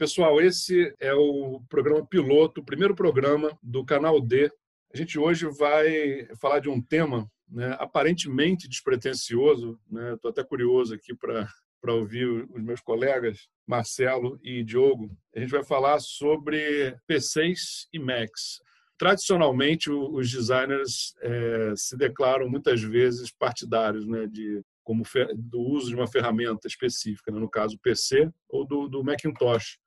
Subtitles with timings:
[0.00, 4.50] Pessoal, esse é o programa piloto, o primeiro programa do canal D.
[4.94, 9.78] A gente hoje vai falar de um tema né, aparentemente despretensioso.
[9.84, 10.16] Estou né?
[10.30, 11.46] até curioso aqui para
[11.82, 15.14] para ouvir os meus colegas Marcelo e Diogo.
[15.36, 18.62] A gente vai falar sobre PCs e Macs.
[18.96, 25.04] Tradicionalmente, os designers é, se declaram muitas vezes partidários né, de, como
[25.34, 29.78] do uso de uma ferramenta específica, né, no caso PC ou do, do Macintosh.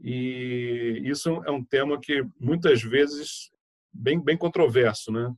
[0.00, 3.50] E isso é um tema que muitas vezes
[3.92, 5.32] bem bem controverso, né?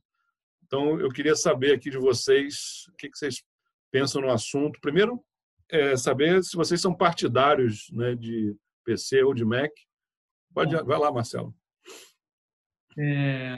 [0.65, 3.43] Então eu queria saber aqui de vocês o que vocês
[3.91, 4.79] pensam no assunto.
[4.81, 5.23] Primeiro,
[5.69, 9.71] é saber se vocês são partidários, né, de PC ou de Mac.
[10.53, 11.55] Pode, vai lá, Marcelo.
[12.97, 13.57] É,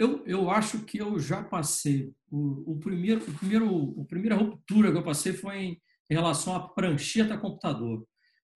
[0.00, 2.12] eu, eu acho que eu já passei.
[2.30, 6.54] O, o, primeiro, o primeiro, a primeira ruptura que eu passei foi em, em relação
[6.54, 8.06] à prancheta computador.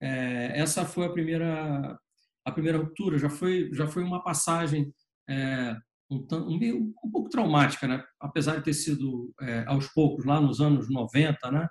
[0.00, 1.98] É, essa foi a primeira,
[2.44, 3.18] a primeira ruptura.
[3.18, 4.92] Já foi, já foi uma passagem
[5.28, 5.76] é,
[6.10, 8.02] um, um, um, pouco traumática, né?
[8.18, 11.68] apesar de ter sido é, aos poucos, lá nos anos 90, né?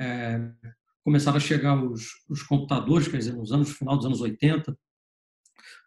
[0.00, 0.52] É,
[1.04, 4.76] começaram a chegar os, os computadores, quer dizer, nos anos final dos anos 80.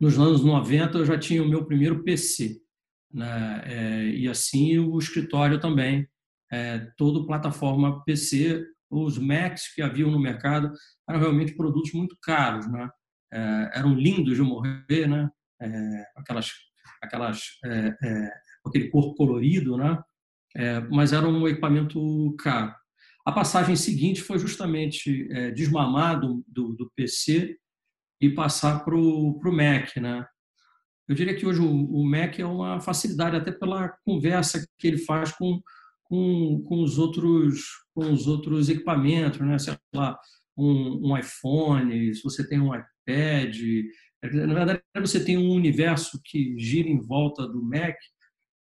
[0.02, 2.64] Nos anos 90 eu já tinha o meu primeiro PC
[3.14, 3.62] né?
[3.66, 6.08] É, e assim o escritório também,
[6.52, 10.72] é, todo plataforma PC, os Macs que haviam no mercado
[11.10, 12.90] eram realmente produtos muito caros, né?
[13.34, 15.30] É, eram lindos de morrer, né?
[15.62, 16.52] É, aquelas,
[17.02, 18.32] aquelas, é, é,
[18.66, 20.02] aquele corpo colorido, né?
[20.92, 22.72] mas era um equipamento caro.
[23.26, 27.58] A passagem seguinte foi justamente desmamar do, do, do PC
[28.22, 30.24] e passar para o Mac, né?
[31.08, 34.98] Eu diria que hoje o, o Mac é uma facilidade, até pela conversa que ele
[35.00, 35.62] faz com,
[36.14, 37.64] com, com, os, outros,
[37.96, 39.58] com os outros equipamentos, né?
[39.58, 40.16] sei lá,
[40.56, 43.58] um, um iPhone, se você tem um iPad.
[44.22, 47.96] Na verdade, você tem um universo que gira em volta do Mac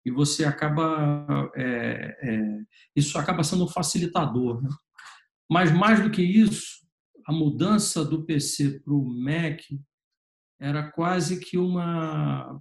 [0.02, 1.50] e você acaba.
[1.54, 2.58] É, é,
[2.96, 4.62] isso acaba sendo um facilitador.
[4.62, 4.70] Né?
[5.50, 6.86] Mas mais do que isso,
[7.26, 9.60] a mudança do PC para o Mac
[10.58, 12.58] era quase que uma.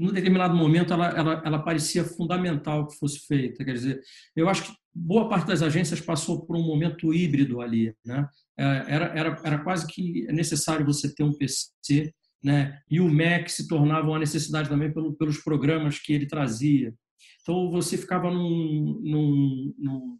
[0.00, 3.62] Num determinado momento, ela, ela, ela parecia fundamental que fosse feita.
[3.62, 4.00] Quer dizer,
[4.34, 7.94] eu acho que boa parte das agências passou por um momento híbrido ali.
[8.02, 8.26] Né?
[8.58, 12.80] É, era, era, era quase que necessário você ter um PC, né?
[12.90, 16.94] e o Mac se tornava uma necessidade também pelo, pelos programas que ele trazia.
[17.42, 20.18] Então, você ficava num, num, num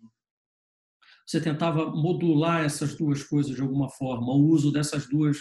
[1.26, 5.41] você tentava modular essas duas coisas de alguma forma, o uso dessas duas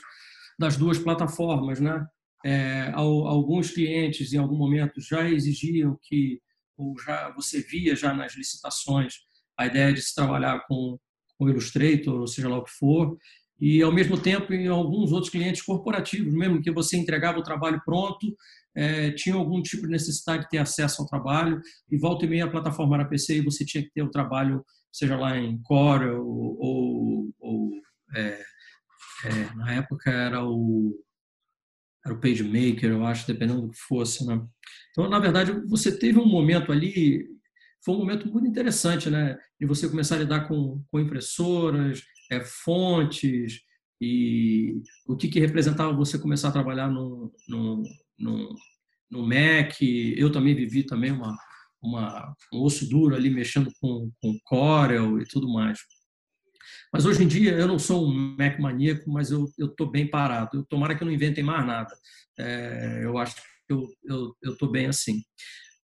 [0.57, 2.05] das duas plataformas, né?
[2.45, 6.39] É, alguns clientes em algum momento já exigiam que
[6.77, 9.15] ou já você via já nas licitações
[9.57, 10.97] a ideia de se trabalhar com
[11.37, 13.17] o Illustrator, ou seja lá o que for,
[13.59, 17.81] e ao mesmo tempo em alguns outros clientes corporativos, mesmo que você entregava o trabalho
[17.83, 18.33] pronto,
[18.73, 21.61] é, tinha algum tipo de necessidade de ter acesso ao trabalho
[21.91, 24.63] e volta e meia a plataforma era PC e você tinha que ter o trabalho,
[24.91, 27.71] seja lá em Corel ou, ou
[28.15, 28.41] é,
[29.25, 30.95] é, na época era o
[32.05, 34.41] era o PageMaker, eu acho, dependendo do que fosse, né?
[34.91, 37.27] Então, na verdade, você teve um momento ali,
[37.83, 39.37] foi um momento muito interessante, né?
[39.59, 42.01] De você começar a lidar com, com impressoras,
[42.31, 43.61] é, fontes
[44.01, 47.83] e o que, que representava você começar a trabalhar no, no,
[48.17, 48.55] no,
[49.11, 49.81] no Mac.
[49.81, 51.37] Eu também vivi também uma,
[51.81, 55.79] uma, um osso duro ali mexendo com, com Corel e tudo mais.
[56.91, 60.57] Mas hoje em dia eu não sou um Mac maníaco, mas eu estou bem parado.
[60.57, 61.93] Eu, tomara que eu não inventem mais nada.
[62.37, 63.41] É, eu acho que
[63.71, 65.21] eu estou bem assim.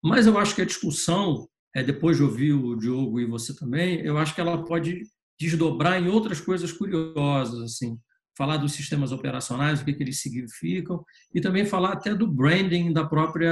[0.04, 4.02] Mas eu acho que a discussão, é, depois de ouvir o Diogo e você também,
[4.02, 5.02] eu acho que ela pode
[5.40, 7.98] desdobrar em outras coisas curiosas, assim,
[8.38, 12.94] falar dos sistemas operacionais, o que, que eles significam, e também falar até do branding
[12.94, 13.52] da própria,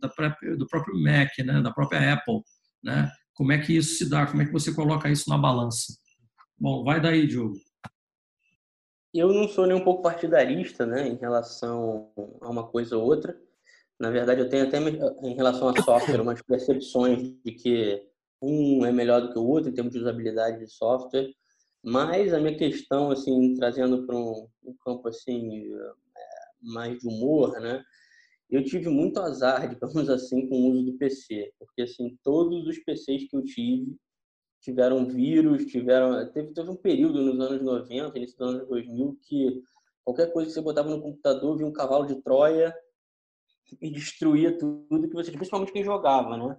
[0.00, 2.40] da própria do próprio Mac, né, da própria Apple,
[2.82, 3.10] né?
[3.34, 4.26] Como é que isso se dá?
[4.26, 5.94] Como é que você coloca isso na balança?
[6.60, 7.60] Bom, vai daí, Diogo.
[9.14, 12.10] Eu não sou nem um pouco partidarista, né, em relação
[12.40, 13.40] a uma coisa ou outra.
[13.98, 18.06] Na verdade, eu tenho até em relação a software umas percepções de que
[18.42, 21.32] um é melhor do que o outro em termos de usabilidade de software.
[21.82, 25.92] Mas a minha questão, assim, trazendo para um, um, campo assim é,
[26.60, 27.82] mais de humor, né?
[28.50, 32.78] Eu tive muito azar, digamos assim, com o uso do PC, porque assim todos os
[32.80, 33.96] PCs que eu tive
[34.60, 36.30] tiveram vírus, tiveram.
[36.32, 39.62] Teve, teve um período nos anos 90, início dos anos 2000, que
[40.04, 42.74] qualquer coisa que você botava no computador vinha um cavalo de Troia
[43.80, 45.30] e destruía tudo que você.
[45.30, 46.56] Principalmente quem jogava, né?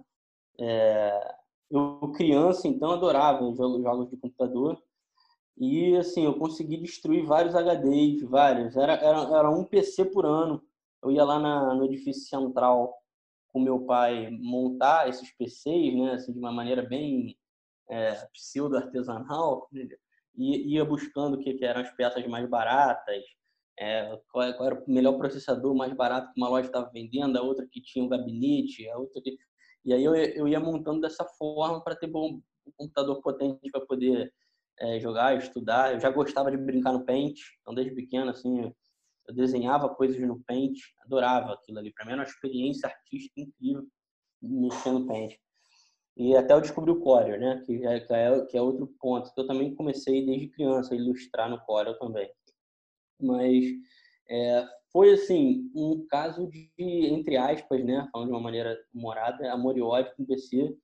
[0.58, 1.34] É,
[1.70, 4.80] eu, criança, então, adorava jogos, jogos de computador.
[5.56, 8.76] E, assim, eu consegui destruir vários HDs, vários.
[8.76, 10.62] Era, era, era um PC por ano.
[11.02, 12.94] Eu ia lá na, no edifício central
[13.52, 17.36] com meu pai montar esses PCs, né, assim, de uma maneira bem
[17.90, 19.68] é, pseudo-artesanal,
[20.36, 23.22] e ia buscando o que, que eram as peças mais baratas,
[23.78, 27.42] é, qual, qual, era o melhor processador mais barato que uma loja estava vendendo, a
[27.42, 29.36] outra que tinha um gabinete, a outra que...
[29.84, 33.80] E aí eu, eu ia montando dessa forma para ter bom, um computador potente para
[33.86, 34.32] poder
[34.78, 35.94] é, jogar, estudar.
[35.94, 38.72] Eu já gostava de brincar no Paint, então desde pequeno, assim,
[39.26, 41.92] eu desenhava coisas no Paint, adorava aquilo ali.
[41.92, 43.86] Para mim era uma experiência artística incrível
[44.42, 45.34] mexer no Paint.
[46.20, 47.62] E até eu descobri o Corel, né?
[47.64, 49.32] Que é, que é, que é outro ponto.
[49.32, 52.30] Que eu também comecei desde criança a ilustrar no Corel também.
[53.18, 53.64] Mas
[54.28, 58.06] é, foi, assim, um caso de, entre aspas, né?
[58.12, 60.76] Falando de uma maneira humorada, amor e ódio com o PC.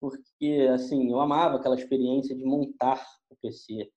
[0.00, 3.90] Porque, assim, eu amava aquela experiência de montar o PC.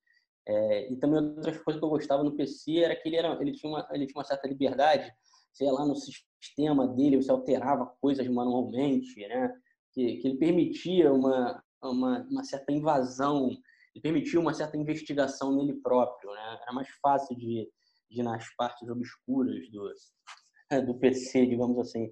[0.48, 3.52] É, e também outras coisas que eu gostava no PC era que ele, era, ele,
[3.52, 5.14] tinha, uma, ele tinha uma certa liberdade.
[5.54, 9.54] Sei lá, no sistema dele, você alterava coisas manualmente, né?
[9.94, 13.50] Que, que ele permitia uma, uma, uma, certa invasão,
[13.96, 16.32] ele permitia uma certa investigação nele próprio.
[16.32, 16.60] Né?
[16.62, 17.70] Era mais fácil de,
[18.10, 19.92] de ir nas partes obscuras do,
[20.86, 22.12] do PC, digamos assim.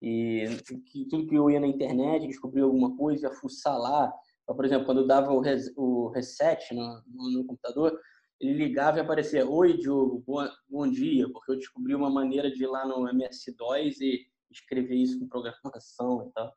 [0.00, 0.44] E
[0.86, 4.12] que, tudo que eu ia na internet, descobria alguma coisa, ia fuçar lá.
[4.42, 7.98] Então, por exemplo, quando eu dava o, res, o reset no, no, no, computador,
[8.40, 10.24] ele ligava e aparecia: Oi, Diogo,
[10.68, 15.18] bom, dia, porque eu descobri uma maneira de ir lá no MS-DOS e escrever isso
[15.18, 16.54] com programação e tal.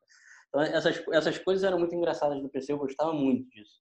[0.52, 3.80] Então, essas, essas coisas eram muito engraçadas do PC, eu gostava muito disso.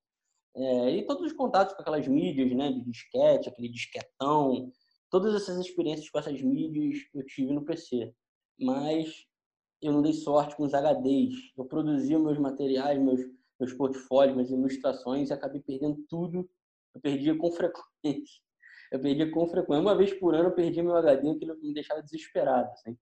[0.56, 4.71] É, e todos os contatos com aquelas mídias, né, de disquete, aquele disquetão,
[5.09, 8.13] todas essas experiências com essas mídias eu tive no PC.
[8.57, 9.25] Mas
[9.81, 11.35] eu não dei sorte com os HDs.
[11.57, 13.19] Eu produzia meus materiais, meus,
[13.59, 16.50] meus portfólios, minhas ilustrações e acabei perdendo tudo.
[16.95, 18.41] Eu perdia com frequência.
[18.91, 19.81] Eu perdia com frequência.
[19.81, 22.69] Uma vez por ano eu perdia meu HD, aquilo me deixava desesperado.
[22.71, 22.97] Assim.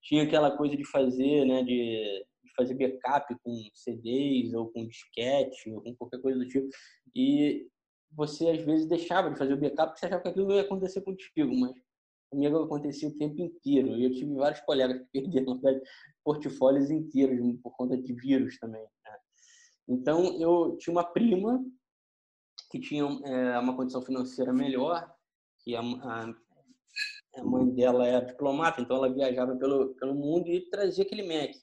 [0.00, 2.24] Tinha aquela coisa de fazer, né, de
[2.56, 6.68] fazer backup com CDs ou com disquete ou com qualquer coisa do tipo.
[7.14, 7.68] E
[8.10, 11.00] você às vezes deixava de fazer o backup porque você achava que aquilo ia acontecer
[11.00, 11.72] contigo, mas
[12.30, 13.96] comigo acontecia o tempo inteiro.
[13.96, 15.60] E eu tive vários colegas que perderam
[16.24, 18.82] portfólios inteiros por conta de vírus também.
[18.82, 19.16] Né?
[19.88, 21.62] Então eu tinha uma prima
[22.70, 25.06] que tinha é, uma condição financeira melhor,
[25.60, 26.34] que a, a,
[27.36, 31.54] a mãe dela era diplomata, então ela viajava pelo, pelo mundo e trazia aquele Mac.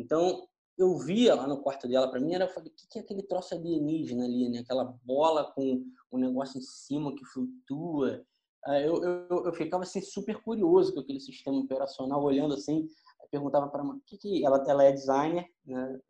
[0.00, 0.46] Então,
[0.78, 3.02] eu via lá no quarto dela, para mim, era, eu falei, o que, que é
[3.02, 4.60] aquele troço alienígena ali, né?
[4.60, 8.24] Aquela bola com um negócio em cima que flutua.
[8.66, 12.86] Eu, eu, eu ficava assim super curioso com aquele sistema operacional, olhando assim,
[13.30, 16.00] perguntava para ela, que que ela, ela é designer, né?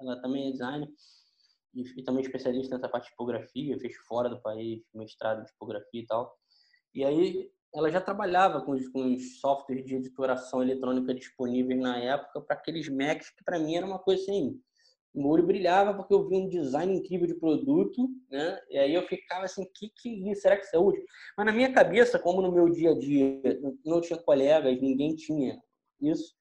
[0.00, 0.88] Ela também é designer
[1.74, 6.06] e, também especialista nessa parte de tipografia, fez fora do país mestrado em tipografia e
[6.06, 6.36] tal.
[6.94, 11.96] E aí ela já trabalhava com os, com os softwares de editoração eletrônica disponíveis na
[11.98, 14.60] época para aqueles Macs que para mim era uma coisa assim,
[15.14, 18.58] o olho brilhava porque eu vi um design incrível de produto, né?
[18.70, 20.42] E aí eu ficava assim, que que é isso?
[20.42, 21.04] Será que isso é útil?
[21.36, 23.40] Mas na minha cabeça, como no meu dia a dia
[23.84, 25.60] não tinha colegas, ninguém tinha
[26.00, 26.34] isso,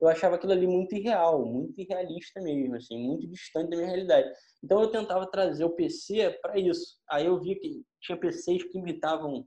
[0.00, 4.30] eu achava aquilo ali muito irreal, muito irrealista mesmo, assim, muito distante da minha realidade.
[4.62, 6.98] Então eu tentava trazer o PC para isso.
[7.10, 9.44] Aí eu vi que tinha PCs que imitavam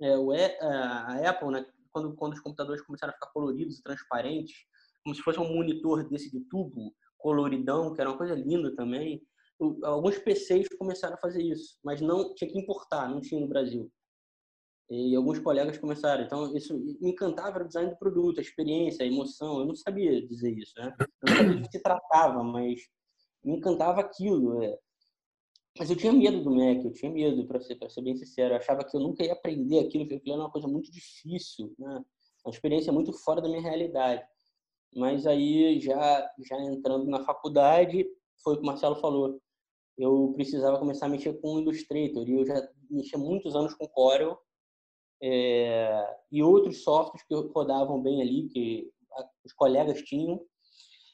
[0.00, 4.56] é, o, a Apple, né, quando, quando os computadores começaram a ficar coloridos e transparentes,
[5.02, 9.22] como se fosse um monitor desse de tubo, coloridão, que era uma coisa linda também.
[9.82, 13.90] Alguns PCs começaram a fazer isso, mas não tinha que importar, não tinha no Brasil.
[14.90, 16.24] E alguns colegas começaram.
[16.24, 19.60] Então, isso me encantava o design do produto, a experiência, a emoção.
[19.60, 20.94] Eu não sabia dizer isso, né?
[21.00, 22.80] Eu não sabia do que se tratava, mas
[23.42, 24.62] me encantava aquilo.
[24.62, 24.78] É.
[25.78, 28.54] Mas eu tinha medo do Mac, eu tinha medo, para ser, ser bem sincero.
[28.54, 31.74] Eu achava que eu nunca ia aprender aquilo, que aquilo era uma coisa muito difícil,
[31.78, 32.04] né?
[32.44, 34.24] uma experiência muito fora da minha realidade.
[34.94, 38.06] Mas aí, já, já entrando na faculdade,
[38.42, 39.40] foi o que o Marcelo falou.
[39.98, 42.28] Eu precisava começar a mexer com o Illustrator.
[42.28, 44.38] E eu já mexia muitos anos com Corel
[45.20, 48.92] é, e outros softwares que rodavam bem ali, que
[49.44, 50.40] os colegas tinham.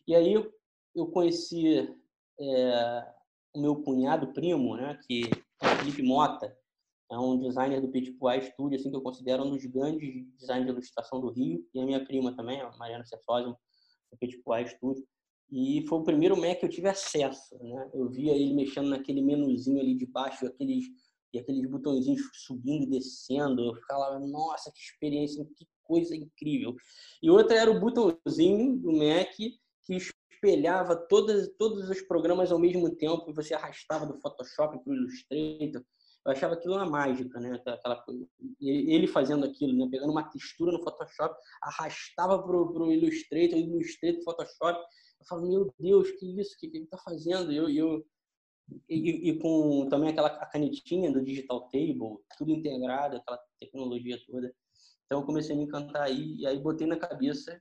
[0.06, 0.52] E aí eu,
[0.94, 1.78] eu conheci
[2.38, 3.14] é,
[3.54, 5.23] o meu cunhado primo, né, que
[5.62, 6.57] é o Felipe Mota,
[7.11, 10.73] é um designer do Pois Studio, assim, que eu considero um dos grandes designers de
[10.73, 15.04] ilustração do Rio, e a minha prima também, a Mariana Cefosio, do Pois Studio.
[15.50, 17.90] E foi o primeiro Mac que eu tive acesso, né?
[17.92, 20.85] Eu via ele mexendo naquele menuzinho ali de baixo, aqueles
[21.33, 23.64] e aqueles botõezinhos subindo e descendo.
[23.64, 26.75] Eu ficava, nossa, que experiência, que coisa incrível.
[27.23, 29.97] E outra era o botãozinho do Mac que
[30.40, 34.97] espelhava todas, todos os programas ao mesmo tempo e você arrastava do Photoshop para o
[34.97, 35.85] Illustrator.
[36.26, 37.61] eu achava aquilo uma mágica, né?
[37.66, 38.02] Aquela,
[38.61, 39.87] ele fazendo aquilo, né?
[39.90, 44.80] Pegando uma textura no Photoshop, arrastava pro, pro Illustrator, Illustrator, Photoshop.
[45.20, 46.56] Eu falo, meu Deus, que isso?
[46.59, 47.52] que, que ele está fazendo?
[47.52, 48.04] Eu, eu,
[48.88, 54.54] e, e, com também aquela canetinha do Digital Table, tudo integrado, aquela tecnologia toda.
[55.04, 57.61] Então eu comecei a me encantar aí, e aí botei na cabeça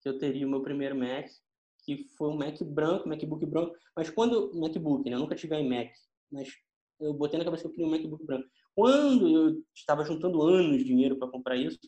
[0.00, 1.26] que eu teria o meu primeiro Mac,
[1.86, 3.74] que foi um Mac branco, MacBook branco.
[3.94, 5.14] Mas quando MacBook, né?
[5.14, 5.92] Eu nunca tive iMac,
[6.30, 6.48] mas
[6.98, 8.48] eu botei na cabeça que eu queria um MacBook branco.
[8.74, 11.78] Quando eu estava juntando anos de dinheiro para comprar isso,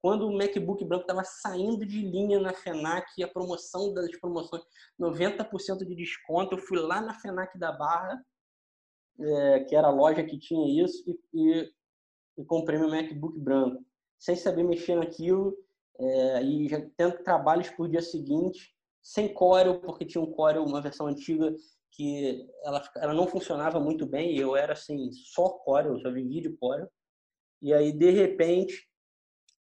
[0.00, 4.62] quando o MacBook branco estava saindo de linha na FENAC, a promoção das promoções,
[4.98, 8.24] 90% de desconto, eu fui lá na FENAC da Barra,
[9.18, 11.72] é, que era a loja que tinha isso, e, e,
[12.38, 13.84] e, comprei meu MacBook branco,
[14.20, 15.52] sem saber mexer naquilo,
[15.98, 18.77] é, e já tendo trabalhos por dia seguinte,
[19.08, 21.56] sem Corel, porque tinha um Corel, uma versão antiga,
[21.92, 26.50] que ela, ela não funcionava muito bem, eu era assim, só Corel, só vivia de
[26.58, 26.86] Corel.
[27.62, 28.86] E aí, de repente,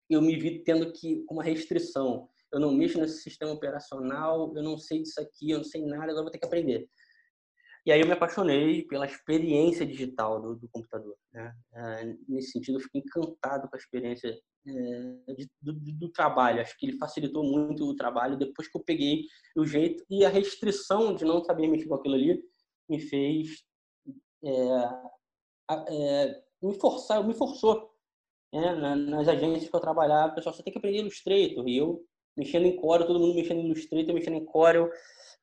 [0.10, 4.76] eu me vi tendo que, uma restrição, eu não mexo nesse sistema operacional, eu não
[4.76, 6.90] sei disso aqui, eu não sei nada, agora vou ter que aprender.
[7.86, 11.16] E aí eu me apaixonei pela experiência digital do, do computador.
[11.32, 11.56] Né?
[11.76, 14.36] É, nesse sentido, eu fiquei encantado com a experiência
[14.68, 16.62] é, de, do, do, trabalho.
[16.62, 19.24] Acho que ele facilitou muito o trabalho depois que eu peguei
[19.56, 22.44] o jeito e a restrição de não saber mexer com aquilo ali
[22.90, 23.64] me fez
[24.44, 24.52] é,
[25.90, 27.96] é, me forçar, me forçou.
[28.54, 28.74] Né?
[28.96, 32.02] nas agências que eu trabalhava, pessoal só tem que aprender Illustrator e eu
[32.38, 34.90] mexendo em Corel, todo mundo mexendo em Illustrator, mexendo em Corel.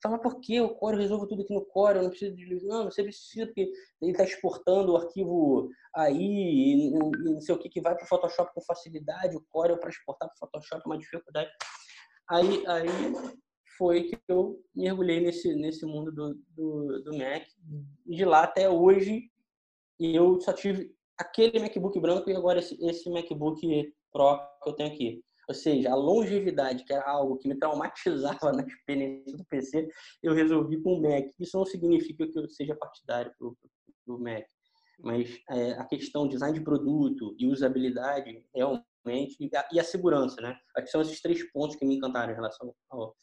[0.04, 2.02] Fala, por que o Corel resolve tudo aqui no Corel?
[2.02, 2.62] Não precisa de.
[2.66, 7.70] Não, você precisa, porque ele está exportando o arquivo aí, e, não sei o que,
[7.70, 9.34] que vai para o Photoshop com facilidade.
[9.34, 11.50] O Corel para exportar para o Photoshop é uma dificuldade.
[12.28, 12.87] Aí, aí
[13.78, 17.46] foi que eu mergulhei nesse, nesse mundo do, do, do Mac.
[18.04, 19.30] De lá até hoje,
[19.99, 24.92] eu só tive aquele MacBook branco e agora esse, esse MacBook Pro que eu tenho
[24.92, 25.25] aqui.
[25.48, 29.88] Ou seja, a longevidade, que era algo que me traumatizava na experiência do PC,
[30.22, 31.26] eu resolvi com o Mac.
[31.38, 33.32] Isso não significa que eu seja partidário
[34.06, 34.44] do Mac,
[34.98, 40.40] mas é, a questão design de produto e usabilidade, realmente, e a, e a segurança,
[40.40, 40.56] né?
[40.76, 43.16] Que são esses três pontos que me encantaram em relação ao,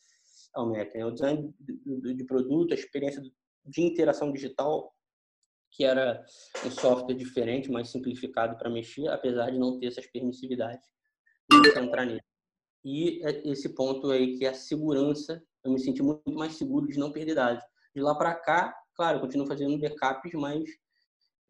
[0.53, 0.93] ao Mac.
[0.93, 1.05] Né?
[1.05, 3.21] O design de, de produto, a experiência
[3.65, 4.93] de interação digital,
[5.71, 6.23] que era
[6.65, 10.85] um software diferente, mais simplificado para mexer, apesar de não ter essas permissividades
[11.67, 12.21] entrar nisso.
[12.83, 16.87] E é esse ponto aí que é a segurança, eu me senti muito mais seguro
[16.87, 17.63] de não perder dados.
[17.95, 20.63] De lá para cá, claro, eu continuo fazendo backups, mas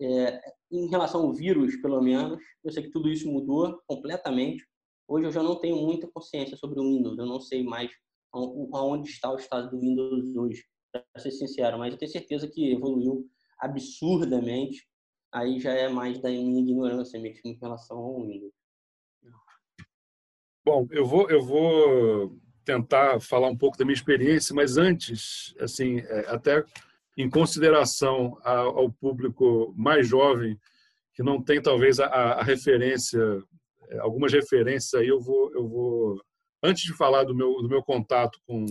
[0.02, 0.42] é,
[0.72, 4.66] em relação ao vírus, pelo menos, eu sei que tudo isso mudou completamente.
[5.08, 7.92] Hoje eu já não tenho muita consciência sobre o Windows, eu não sei mais
[8.34, 12.72] aonde está o estado do Windows hoje, para ser sincero, mas eu tenho certeza que
[12.72, 14.88] evoluiu absurdamente.
[15.34, 18.54] Aí já é mais da minha ignorância mesmo em relação ao Windows.
[20.64, 26.00] Bom, eu vou, eu vou tentar falar um pouco da minha experiência, mas antes, assim,
[26.00, 26.64] é, até
[27.18, 30.60] em consideração ao público mais jovem,
[31.14, 33.20] que não tem talvez a, a referência,
[33.90, 36.22] é, algumas referências aí, eu vou, eu vou
[36.64, 38.66] antes de falar do meu, do meu contato com,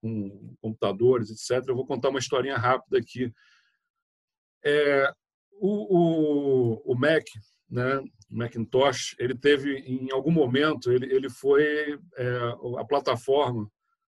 [0.00, 3.32] com computadores, etc., eu vou contar uma historinha rápida aqui.
[4.64, 5.12] É,
[5.52, 7.24] o, o, o Mac,
[7.68, 12.38] né, Macintosh, ele teve, em algum momento, ele, ele foi é,
[12.78, 13.70] a plataforma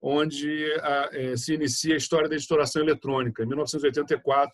[0.01, 3.43] onde a, é, se inicia a história da editoração eletrônica.
[3.43, 4.51] Em 1984,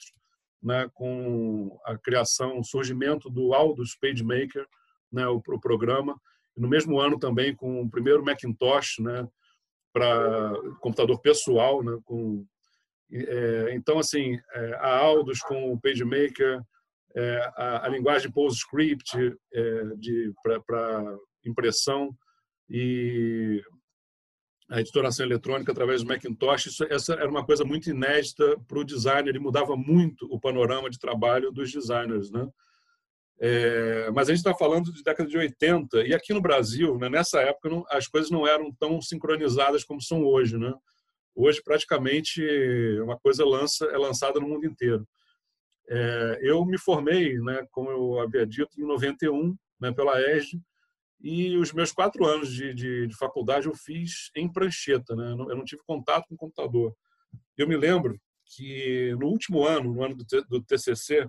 [0.62, 4.66] né, com a criação, o surgimento do Aldous PageMaker,
[5.12, 6.20] né, o, o programa,
[6.58, 9.28] no mesmo ano também com o primeiro Macintosh, né,
[9.94, 12.46] para computador pessoal, né, com
[13.12, 16.60] é, então assim é, a Aldous com o PageMaker
[17.16, 19.18] é, a, a, linguagem PostScript
[19.54, 19.84] é,
[20.68, 22.16] para impressão
[22.70, 23.64] e
[24.70, 26.66] a editoração eletrônica através do Macintosh.
[26.66, 30.90] Isso, essa era uma coisa muito inédita para o designer e mudava muito o panorama
[30.90, 32.32] de trabalho dos designers.
[32.32, 32.48] Né?
[33.40, 37.08] É, mas a gente está falando de década de 80 e aqui no Brasil, né,
[37.08, 40.58] nessa época, não, as coisas não eram tão sincronizadas como são hoje.
[40.58, 40.74] Né?
[41.34, 42.42] Hoje, praticamente,
[43.02, 45.08] uma coisa lança, é lançada no mundo inteiro.
[45.88, 50.60] É, eu me formei, né, como eu havia dito, em 91, né, pela ESD,
[51.22, 55.32] e os meus quatro anos de, de, de, faculdade eu fiz em prancheta, né?
[55.32, 56.96] eu não tive contato com computador.
[57.58, 61.28] Eu me lembro que no último ano, no ano do, do TCC,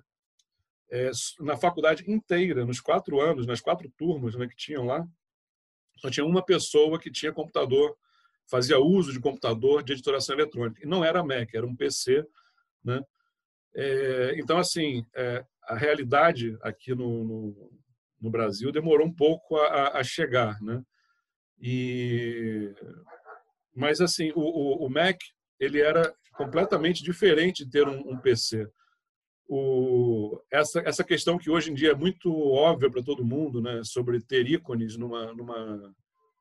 [0.91, 1.11] é,
[1.41, 5.07] na faculdade inteira, nos quatro anos, nas quatro turmas né, que tinham lá,
[5.99, 7.97] só tinha uma pessoa que tinha computador,
[8.51, 10.81] fazia uso de computador de editoração eletrônica.
[10.83, 12.25] E não era Mac, era um PC,
[12.85, 13.03] né?
[13.76, 17.71] É, então, assim, é, a realidade aqui no, no,
[18.23, 20.83] no, Brasil demorou um pouco a, a chegar, né?
[21.61, 22.73] E
[23.75, 25.18] mas assim o, o, Mac
[25.61, 28.66] ele era completamente diferente de ter um, um PC.
[29.49, 33.80] O, essa, essa questão que hoje em dia é muito óbvia para todo mundo, né,
[33.85, 35.95] sobre ter ícones numa, numa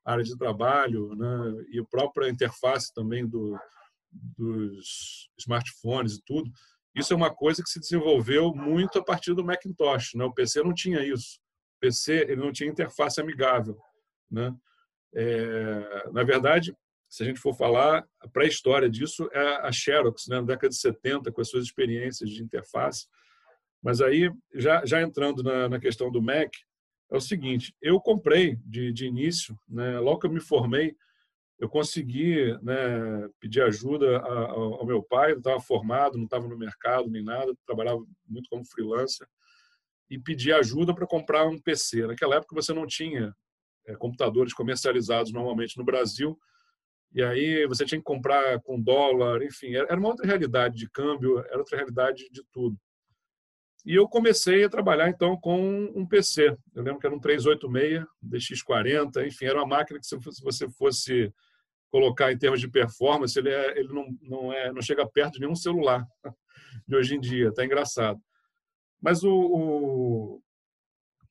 [0.03, 3.57] área de trabalho, né, e a própria interface também do,
[4.11, 6.49] dos smartphones e tudo,
[6.95, 10.13] isso é uma coisa que se desenvolveu muito a partir do Macintosh.
[10.15, 10.23] Né?
[10.23, 11.39] O PC não tinha isso.
[11.77, 13.77] O PC ele não tinha interface amigável.
[14.31, 14.55] Né?
[15.13, 16.75] É, na verdade,
[17.09, 20.37] se a gente for falar, a pré-história disso é a Xerox, né?
[20.37, 23.07] na década de 70, com as suas experiências de interface.
[23.83, 26.49] Mas aí, já, já entrando na, na questão do Mac,
[27.11, 29.99] é o seguinte: eu comprei de, de início, né?
[29.99, 30.95] logo que eu me formei,
[31.57, 37.09] eu consegui né, pedir ajuda ao meu pai, não estava formado, não estava no mercado
[37.09, 39.27] nem nada, trabalhava muito como freelancer,
[40.09, 42.07] e pedi ajuda para comprar um PC.
[42.07, 43.33] Naquela época você não tinha
[43.85, 46.37] é, computadores comercializados normalmente no Brasil,
[47.13, 51.39] e aí você tinha que comprar com dólar, enfim, era uma outra realidade de câmbio,
[51.39, 52.77] era outra realidade de tudo.
[53.85, 56.57] E eu comecei a trabalhar então com um PC.
[56.73, 61.31] Eu lembro que era um 386 DX40, enfim, era uma máquina que se você fosse
[61.95, 65.39] colocar em termos de performance, ele, é, ele não, não, é, não chega perto de
[65.39, 66.05] nenhum celular
[66.85, 67.53] de hoje em dia.
[67.53, 68.19] Tá engraçado.
[69.01, 70.41] Mas o, o,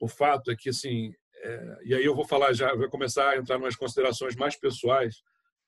[0.00, 3.36] o fato é que, assim, é, e aí eu vou falar já, vou começar a
[3.36, 5.16] entrar umas considerações mais pessoais.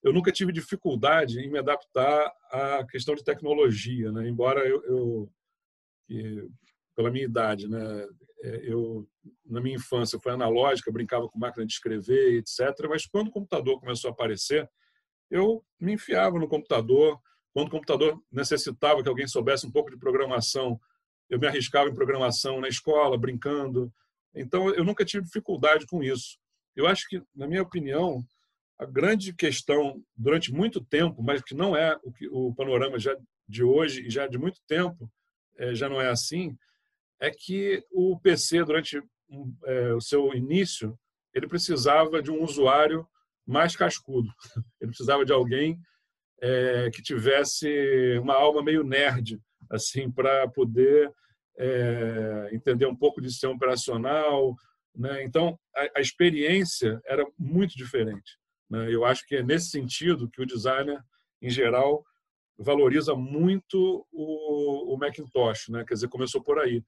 [0.03, 4.27] Eu nunca tive dificuldade em me adaptar à questão de tecnologia, né?
[4.27, 5.31] embora eu, eu
[6.95, 8.07] pela minha idade, né?
[8.43, 9.07] É, eu
[9.45, 12.87] na minha infância foi analógica, brincava com máquina de escrever, etc.
[12.89, 14.67] Mas quando o computador começou a aparecer,
[15.31, 17.21] eu me enfiava no computador.
[17.53, 20.81] Quando o computador necessitava que alguém soubesse um pouco de programação,
[21.29, 23.93] eu me arriscava em programação na escola, brincando.
[24.35, 26.39] Então, eu nunca tive dificuldade com isso.
[26.75, 28.23] Eu acho que, na minha opinião,
[28.79, 33.17] a grande questão durante muito tempo, mas que não é o, que, o panorama já
[33.49, 35.11] de hoje e já de muito tempo,
[35.57, 36.57] é, já não é assim,
[37.19, 39.03] é que o PC, durante
[39.65, 40.99] é, o seu início,
[41.33, 43.07] ele precisava de um usuário
[43.47, 44.29] mais cascudo.
[44.81, 45.79] Ele precisava de alguém
[46.41, 51.13] é, que tivesse uma alma meio nerd, assim, para poder
[51.59, 54.55] é, entender um pouco de sistema operacional.
[54.95, 55.25] Né?
[55.25, 58.39] Então, a, a, experiência era muito diferente.
[58.69, 58.93] Né?
[58.93, 61.01] Eu acho que é nesse sentido que o designer,
[61.41, 62.05] em geral,
[62.59, 65.85] valoriza muito o, o Macintosh, né?
[65.85, 66.83] quer dizer, começou por aí.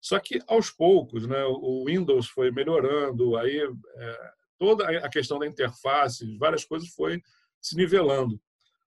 [0.00, 5.46] Só que aos poucos, né, o Windows foi melhorando, aí é, toda a questão da
[5.46, 7.20] interface, várias coisas foi
[7.60, 8.40] se nivelando.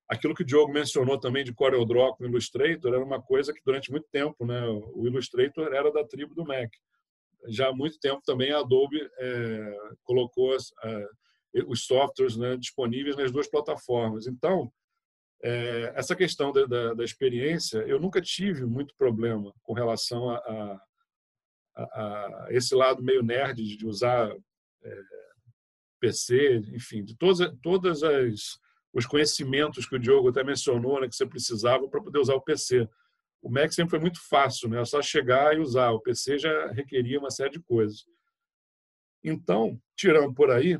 [0.07, 3.91] Aquilo que o Diogo mencionou também de CorelDRAW com Illustrator era uma coisa que durante
[3.91, 6.69] muito tempo, né, o Illustrator era da tribo do Mac.
[7.49, 11.07] Já há muito tempo também a Adobe é, colocou as, é,
[11.67, 14.27] os softwares né, disponíveis nas duas plataformas.
[14.27, 14.71] Então,
[15.43, 20.37] é, essa questão da, da, da, experiência, eu nunca tive muito problema com relação a,
[20.37, 20.79] a
[21.75, 24.33] a, a esse lado meio nerd de usar
[24.81, 25.01] é,
[25.99, 28.59] PC, enfim, de todas, todas as
[28.95, 32.41] os conhecimentos que o Diogo até mencionou, né, que você precisava para poder usar o
[32.41, 32.87] PC.
[33.41, 34.81] O Mac sempre foi muito fácil, né?
[34.81, 35.91] É só chegar e usar.
[35.91, 38.05] O PC já requeria uma série de coisas.
[39.21, 40.79] Então, tirando por aí,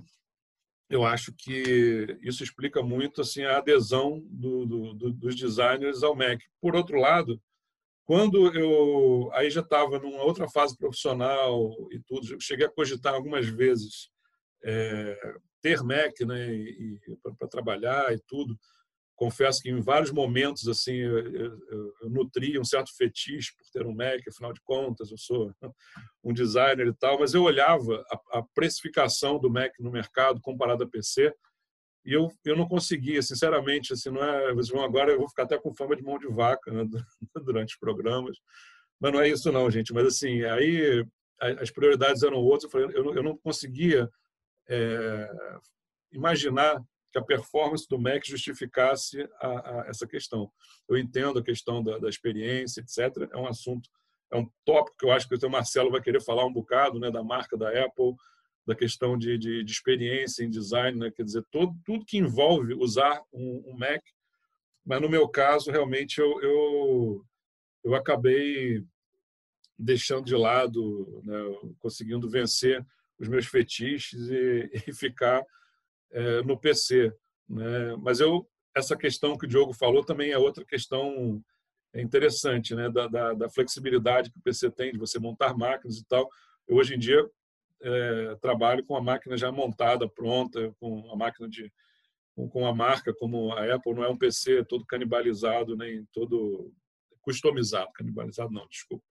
[0.89, 6.15] eu acho que isso explica muito assim a adesão do, do, do, dos designers ao
[6.15, 6.39] Mac.
[6.61, 7.39] Por outro lado,
[8.05, 13.45] quando eu aí já estava numa outra fase profissional e tudo, cheguei a cogitar algumas
[13.45, 14.09] vezes
[14.63, 15.17] é,
[15.61, 16.47] ter Mac, né,
[17.37, 18.57] para trabalhar e tudo.
[19.15, 23.87] Confesso que em vários momentos assim eu, eu, eu nutria um certo fetiche por ter
[23.87, 25.53] um Mac, afinal de contas eu sou
[26.23, 30.83] um designer e tal, mas eu olhava a, a precificação do Mac no mercado comparado
[30.83, 31.33] a PC
[32.05, 35.43] e eu, eu não conseguia, sinceramente, assim, não é, vocês vão agora, eu vou ficar
[35.43, 36.85] até com fama de mão de vaca né,
[37.43, 38.37] durante os programas,
[38.99, 39.91] mas não é isso não, gente.
[39.91, 41.03] Mas assim, aí
[41.59, 44.07] as prioridades eram outras, eu, falei, eu, eu não conseguia
[44.67, 45.29] é,
[46.11, 50.51] imaginar que a performance do Mac justificasse a, a essa questão.
[50.87, 53.29] Eu entendo a questão da, da, experiência, etc.
[53.31, 53.89] É um assunto,
[54.31, 57.09] é um tópico que eu acho que o Marcelo vai querer falar um bocado, né,
[57.09, 58.15] da marca da Apple,
[58.67, 61.11] da questão de, de, de experiência em design, né?
[61.11, 64.03] quer dizer, todo, tudo que envolve usar um, um Mac.
[64.83, 67.25] Mas no meu caso, realmente, eu, eu,
[67.83, 68.83] eu acabei
[69.77, 71.37] deixando de lado, né?
[71.79, 72.85] conseguindo vencer
[73.19, 75.43] os meus fetiches e, e ficar
[76.11, 77.13] é, no PC.
[77.47, 77.95] Né?
[78.01, 81.41] Mas eu essa questão que o Diogo falou também é outra questão
[81.93, 82.89] é interessante, né?
[82.89, 86.29] Da, da, da, flexibilidade que o PC tem de você montar máquinas e tal.
[86.67, 87.25] Eu, hoje em dia,
[87.81, 91.71] é, trabalho com a máquina já montada, pronta, com a máquina de
[92.51, 96.69] com, a marca como a Apple, não é um PC todo canibalizado, nem todo
[97.21, 97.89] customizado.
[97.93, 99.05] Canibalizado não, desculpa.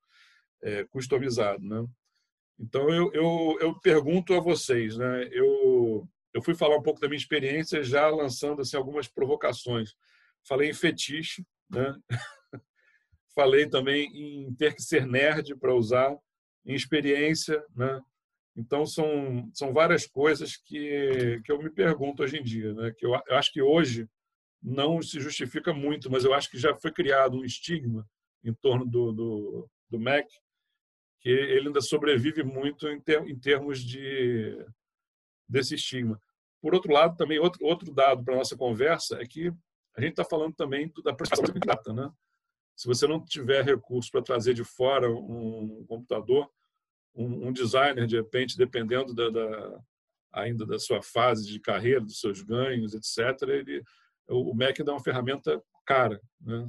[0.63, 1.87] É, customizado, né?
[2.59, 5.29] Então, eu, eu, eu pergunto a vocês, né?
[5.33, 9.95] Eu, eu fui falar um pouco da minha experiência já lançando assim, algumas provocações.
[10.47, 11.97] Falei em fetiche, né?
[13.35, 16.17] falei também em ter que ser nerd para usar,
[16.65, 18.01] em experiência, né?
[18.57, 22.93] Então são são várias coisas que que eu me pergunto hoje em dia, né?
[22.97, 24.09] Que eu, eu acho que hoje
[24.63, 28.09] não se justifica muito, mas eu acho que já foi criado um estigma
[28.43, 30.27] em torno do, do, do Mac
[31.25, 34.63] que ele ainda sobrevive muito em, ter, em termos de
[35.49, 36.21] desse estigma.
[36.61, 39.49] Por outro lado, também outro outro dado para nossa conversa é que
[39.97, 42.13] a gente está falando também da prestação de data, né?
[42.77, 46.51] Se você não tiver recurso para trazer de fora um computador,
[47.15, 49.81] um, um designer, de repente, dependendo da, da,
[50.33, 53.83] ainda da sua fase de carreira, dos seus ganhos, etc., ele,
[54.29, 56.69] o Mac dá uma ferramenta cara né,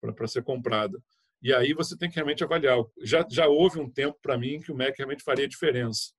[0.00, 0.98] para ser comprada.
[1.42, 2.78] E aí você tem que realmente avaliar.
[3.02, 6.12] Já, já houve um tempo para mim que o Mac realmente faria diferença.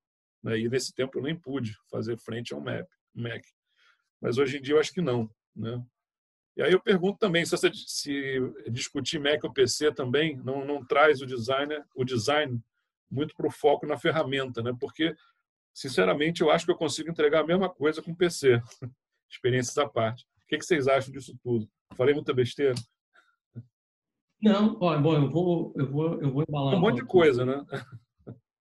[0.44, 0.60] Né?
[0.60, 3.44] E nesse tempo eu nem pude fazer frente a um Mac.
[4.22, 5.30] Mas hoje em dia eu acho que não.
[5.56, 5.84] Né?
[6.58, 11.22] E aí eu pergunto também se, se discutir Mac ou PC também não, não traz
[11.22, 12.62] o designer, o design
[13.12, 14.72] muito para o foco na ferramenta, né?
[14.80, 15.16] Porque
[15.74, 18.62] sinceramente eu acho que eu consigo entregar a mesma coisa com PC,
[19.30, 20.26] experiências à parte.
[20.44, 21.68] O que, que vocês acham disso tudo?
[21.96, 22.76] Falei muita besteira?
[24.42, 26.76] Não, ó, bom, eu vou, eu vou, eu vou embalar.
[26.76, 27.64] Um monte de coisa, né?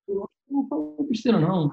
[0.07, 1.71] Eu não falo besteira não.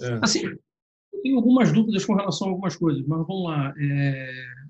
[0.00, 0.18] É.
[0.22, 3.74] Assim, eu tenho algumas dúvidas com relação a algumas coisas, mas vamos lá.
[3.78, 4.68] É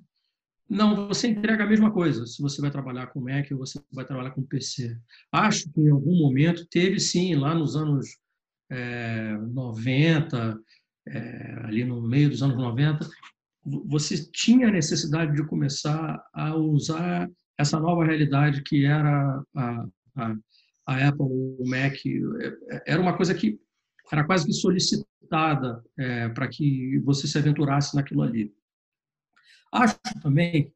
[0.68, 4.04] não, você entrega a mesma coisa se você vai trabalhar com Mac ou você vai
[4.04, 4.98] trabalhar com PC.
[5.32, 8.18] Acho que em algum momento teve sim, lá nos anos
[8.70, 10.60] é, 90,
[11.08, 13.08] é, ali no meio dos anos 90,
[13.86, 20.36] você tinha a necessidade de começar a usar essa nova realidade que era a, a,
[20.86, 21.96] a Apple, o Mac.
[22.86, 23.58] Era uma coisa que
[24.10, 28.52] era quase que solicitada é, para que você se aventurasse naquilo ali.
[29.72, 30.72] Acho também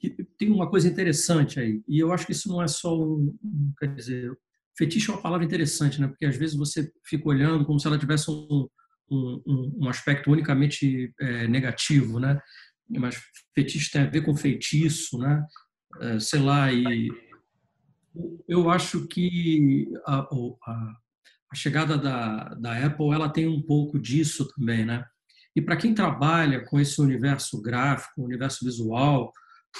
[0.00, 3.36] que tem uma coisa interessante aí, e eu acho que isso não é só um,
[3.78, 4.32] quer dizer,
[4.76, 6.08] fetiche é uma palavra interessante, né?
[6.08, 8.66] Porque às vezes você fica olhando como se ela tivesse um,
[9.10, 12.40] um, um aspecto unicamente é, negativo, né?
[12.88, 13.22] Mas
[13.54, 15.44] fetiche tem a ver com feitiço, né?
[15.98, 17.08] É, sei lá, e
[18.48, 20.96] eu acho que a, a,
[21.52, 25.04] a chegada da, da Apple ela tem um pouco disso também, né?
[25.54, 29.32] E para quem trabalha com esse universo gráfico, universo visual,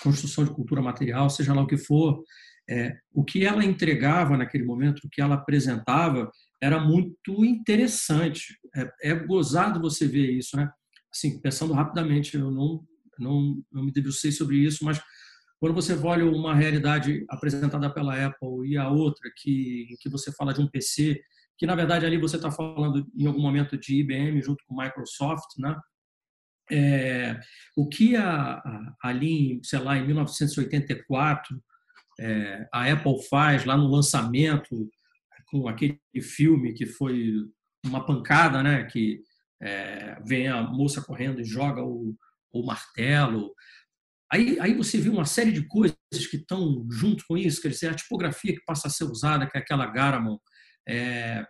[0.03, 2.23] construção de cultura material, seja lá o que for,
[2.69, 6.31] é, o que ela entregava naquele momento, o que ela apresentava,
[6.63, 8.59] era muito interessante.
[8.75, 10.71] É, é gozado você ver isso, né?
[11.13, 12.85] Assim, pensando rapidamente, eu não,
[13.19, 15.01] não, não me debrucei sobre isso, mas
[15.61, 20.55] quando você olha uma realidade apresentada pela Apple e a outra que, que você fala
[20.55, 21.21] de um PC
[21.59, 25.59] que na verdade ali você está falando em algum momento de IBM junto com Microsoft,
[25.59, 25.79] né?
[26.73, 27.39] É,
[27.77, 31.63] o que a, a, ali, sei lá, em 1984,
[32.19, 34.89] é, a Apple faz lá no lançamento
[35.51, 37.35] com aquele filme que foi
[37.85, 38.85] uma pancada, né?
[38.85, 39.21] Que
[39.61, 42.17] é, vem a moça correndo e joga o,
[42.53, 43.53] o martelo.
[44.33, 45.97] Aí, aí você vê uma série de coisas
[46.31, 49.59] que estão junto com isso, quer dizer, a tipografia que passa a ser usada, que
[49.59, 50.41] é aquela Garamond,
[50.89, 51.45] é,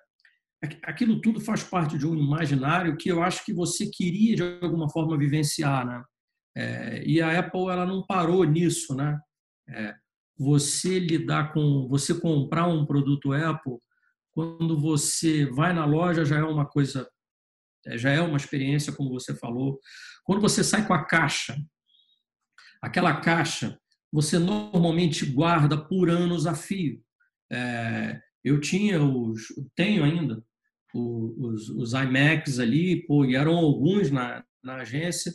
[0.82, 4.88] aquilo tudo faz parte de um imaginário que eu acho que você queria de alguma
[4.88, 6.02] forma vivenciar, né?
[6.56, 9.18] É, e a Apple ela não parou nisso, né?
[9.68, 9.94] É,
[10.38, 13.78] você lidar com, você comprar um produto Apple,
[14.32, 17.08] quando você vai na loja já é uma coisa,
[17.86, 19.78] é, já é uma experiência, como você falou.
[20.24, 21.56] Quando você sai com a caixa,
[22.82, 23.78] aquela caixa,
[24.12, 27.00] você normalmente guarda por anos a fio.
[27.52, 29.42] É, eu tinha os,
[29.74, 30.42] tenho ainda
[30.94, 35.32] os, os iMacs ali, pô, e eram alguns na, na agência,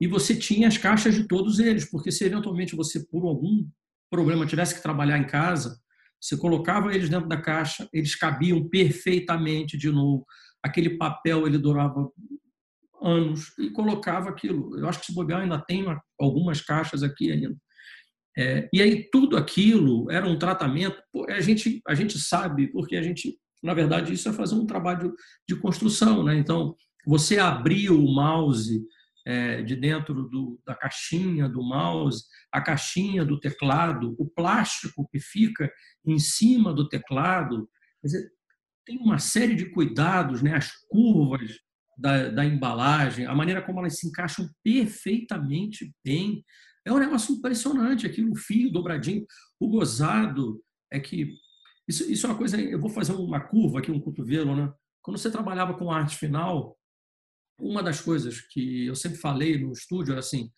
[0.00, 3.66] e você tinha as caixas de todos eles, porque se eventualmente você, por algum
[4.10, 5.78] problema, tivesse que trabalhar em casa,
[6.20, 10.24] você colocava eles dentro da caixa, eles cabiam perfeitamente de novo.
[10.62, 12.10] Aquele papel ele durava
[13.04, 14.78] anos e colocava aquilo.
[14.78, 15.84] Eu acho que se bobear ainda tem
[16.18, 17.56] algumas caixas aqui ainda.
[18.36, 20.96] É, e aí tudo aquilo era um tratamento.
[21.28, 25.14] A gente a gente sabe porque a gente na verdade isso é fazer um trabalho
[25.48, 26.34] de construção, né?
[26.36, 26.74] Então
[27.06, 28.82] você abrir o mouse
[29.26, 35.18] é, de dentro do, da caixinha do mouse, a caixinha do teclado, o plástico que
[35.18, 35.70] fica
[36.04, 37.68] em cima do teclado.
[38.00, 38.30] Quer dizer,
[38.84, 40.54] tem uma série de cuidados, né?
[40.54, 41.58] as curvas
[41.96, 46.44] da, da embalagem, a maneira como elas se encaixam perfeitamente bem.
[46.84, 49.26] É um negócio impressionante aquilo, o fio dobradinho.
[49.58, 51.34] O gozado é que.
[51.86, 52.60] Isso, isso é uma coisa.
[52.60, 54.72] Eu vou fazer uma curva aqui, um cotovelo, né?
[55.02, 56.76] Quando você trabalhava com arte final,
[57.58, 60.50] uma das coisas que eu sempre falei no estúdio era assim: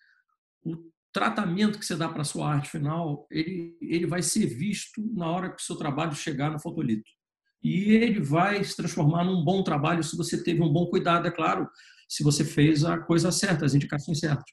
[0.64, 5.03] o tratamento que você dá para a sua arte final, ele, ele vai ser visto
[5.14, 7.11] na hora que o seu trabalho chegar no fotolito.
[7.62, 11.31] E ele vai se transformar num bom trabalho se você teve um bom cuidado, é
[11.31, 11.69] claro,
[12.09, 14.45] se você fez a coisa certa, as indicações certas.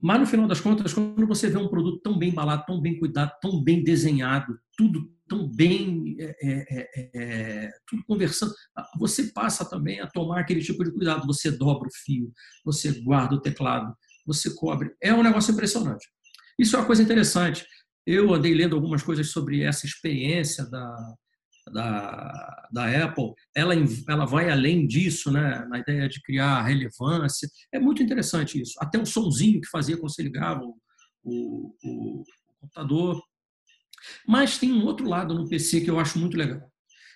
[0.00, 2.98] Mas, no final das contas, quando você vê um produto tão bem embalado, tão bem
[2.98, 8.52] cuidado, tão bem desenhado, tudo tão bem, é, é, é, é, tudo conversando,
[8.98, 11.26] você passa também a tomar aquele tipo de cuidado.
[11.26, 12.30] Você dobra o fio,
[12.64, 13.94] você guarda o teclado,
[14.26, 14.94] você cobre.
[15.02, 16.06] É um negócio impressionante.
[16.58, 17.64] Isso é uma coisa interessante.
[18.06, 21.14] Eu andei lendo algumas coisas sobre essa experiência da,
[21.72, 23.74] da, da Apple, ela,
[24.08, 25.64] ela vai além disso, né?
[25.68, 27.48] na ideia de criar relevância.
[27.72, 28.74] É muito interessante isso.
[28.80, 30.76] Até o sonzinho que fazia quando você ligava o,
[31.24, 32.24] o, o
[32.60, 33.22] computador.
[34.26, 36.70] Mas tem um outro lado no PC que eu acho muito legal,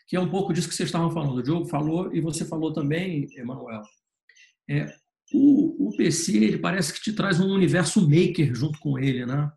[0.06, 1.37] que é um pouco disso que vocês estavam falando.
[1.37, 3.82] O Diogo falou e você falou também, Emanuel.
[4.70, 4.87] É,
[5.32, 9.50] o, o, PC ele parece que te traz um universo maker junto com ele, né?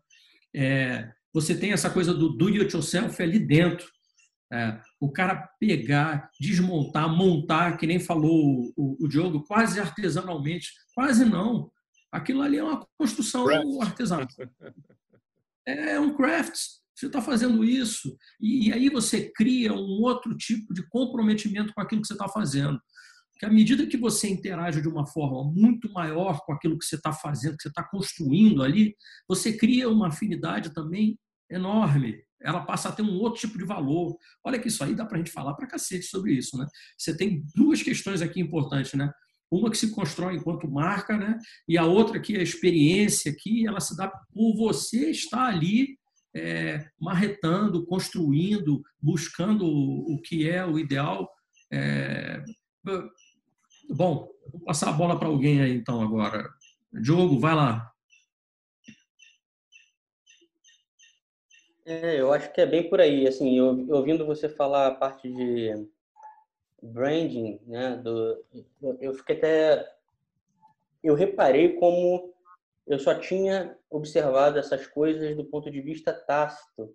[0.54, 3.86] É, você tem essa coisa do do it yourself ali dentro.
[4.52, 10.72] É, o cara pegar, desmontar, montar, que nem falou o, o, Diogo, quase artesanalmente.
[10.94, 11.72] Quase não.
[12.12, 13.80] Aquilo ali é uma construção craft.
[13.80, 14.26] artesanal.
[15.64, 16.56] É um craft.
[16.92, 18.18] Você está fazendo isso.
[18.40, 22.26] E, e aí você cria um outro tipo de comprometimento com aquilo que você está
[22.26, 22.80] fazendo.
[23.38, 26.96] Que à medida que você interage de uma forma muito maior com aquilo que você
[26.96, 28.96] está fazendo, que você está construindo ali,
[29.28, 31.16] você cria uma afinidade também
[31.48, 34.16] enorme ela passa a ter um outro tipo de valor.
[34.44, 36.56] Olha que isso aí dá para a gente falar para cacete sobre isso.
[36.58, 36.66] Né?
[36.98, 38.92] Você tem duas questões aqui importantes.
[38.94, 39.10] Né?
[39.50, 41.38] Uma que se constrói enquanto marca, né?
[41.68, 45.96] e a outra que é a experiência que ela se dá por você estar ali
[46.34, 51.28] é, marretando, construindo, buscando o, o que é o ideal.
[51.72, 52.42] É...
[53.90, 56.48] Bom, vou passar a bola para alguém aí então agora.
[56.92, 57.91] Diogo, vai lá.
[61.84, 63.26] É, eu acho que é bem por aí.
[63.26, 65.88] Assim, eu, ouvindo você falar a parte de
[66.82, 67.96] branding, né?
[67.96, 68.44] Do,
[69.00, 69.96] eu fiquei até,
[71.02, 72.32] eu reparei como
[72.86, 76.94] eu só tinha observado essas coisas do ponto de vista tácito,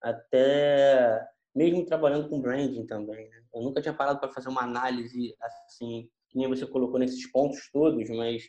[0.00, 3.28] até mesmo trabalhando com branding também.
[3.28, 3.42] Né?
[3.54, 7.70] Eu nunca tinha parado para fazer uma análise assim, que nem você colocou nesses pontos
[7.70, 8.44] todos, mas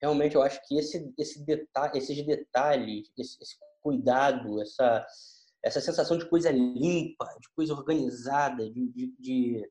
[0.00, 5.04] realmente eu acho que esse, esse detalhe, esses detalhes, esse, esse cuidado, essa,
[5.64, 9.70] essa sensação de coisa limpa, de coisa organizada, de, de, de,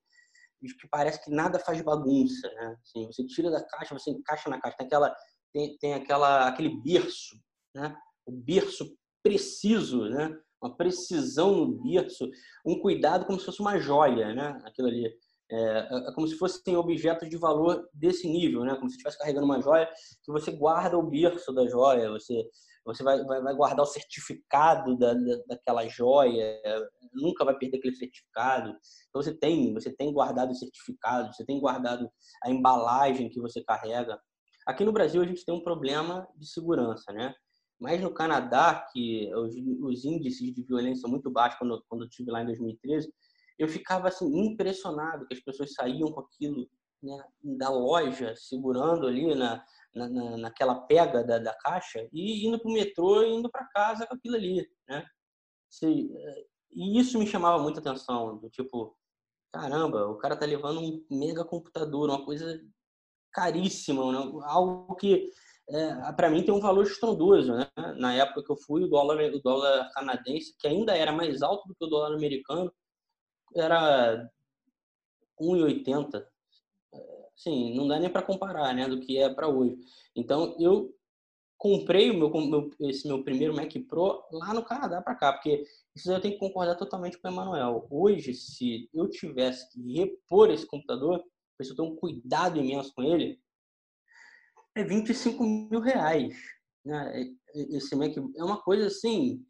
[0.62, 2.48] de que parece que nada faz bagunça.
[2.54, 2.78] Né?
[2.82, 5.16] Assim, você tira da caixa, você encaixa na caixa, tem, aquela,
[5.54, 7.36] tem, tem aquela, aquele berço,
[7.76, 7.96] né?
[8.26, 10.38] o berço preciso, né?
[10.62, 12.30] uma precisão no berço,
[12.66, 14.60] um cuidado como se fosse uma joia, né?
[14.66, 15.14] aquilo ali.
[15.50, 18.76] É, é, como se fossem objetos de valor desse nível, né?
[18.76, 19.90] Como se estivesse carregando uma joia,
[20.24, 22.44] que você guarda o berço da joia, você
[22.88, 26.58] você vai, vai, vai guardar o certificado da, da, daquela joia,
[27.14, 28.70] nunca vai perder aquele certificado.
[29.10, 32.10] Então você tem, você tem guardado o certificado, você tem guardado
[32.42, 34.18] a embalagem que você carrega.
[34.66, 37.36] Aqui no Brasil a gente tem um problema de segurança, né?
[37.80, 42.08] Mas no Canadá, que os, os índices de violência são muito baixos quando, quando eu
[42.08, 43.12] estive lá em 2013,
[43.58, 46.68] eu ficava assim impressionado que as pessoas saíam com aquilo
[47.02, 52.60] né, da loja, segurando ali na, na, na, naquela pega da, da caixa e indo
[52.60, 55.06] para o metrô e indo para casa com aquilo ali, né?
[55.70, 55.88] Se,
[56.72, 58.96] e isso me chamava muita atenção, do tipo,
[59.52, 62.60] caramba, o cara tá levando um mega computador, uma coisa
[63.34, 64.32] caríssima, né?
[64.46, 65.30] algo que
[65.70, 67.68] é, para mim tem um valor estrondoso, né?
[67.98, 71.68] Na época que eu fui, o dólar, o dólar canadense, que ainda era mais alto
[71.68, 72.72] do que o dólar americano,
[73.56, 74.30] era
[75.40, 76.26] 1,80,
[77.36, 79.78] sim, não dá nem para comparar, né, do que é para hoje.
[80.16, 80.94] Então, eu
[81.58, 85.64] comprei o meu, meu, esse meu primeiro Mac Pro lá no Canadá para cá, porque
[85.96, 87.88] isso eu tenho que concordar totalmente com o Emanuel.
[87.90, 91.24] Hoje, se eu tivesse que repor esse computador,
[91.62, 93.40] se eu tenho um cuidado imenso com ele,
[94.76, 96.36] é 25 mil reais.
[96.86, 97.34] Né?
[97.54, 99.44] Esse Mac é uma coisa assim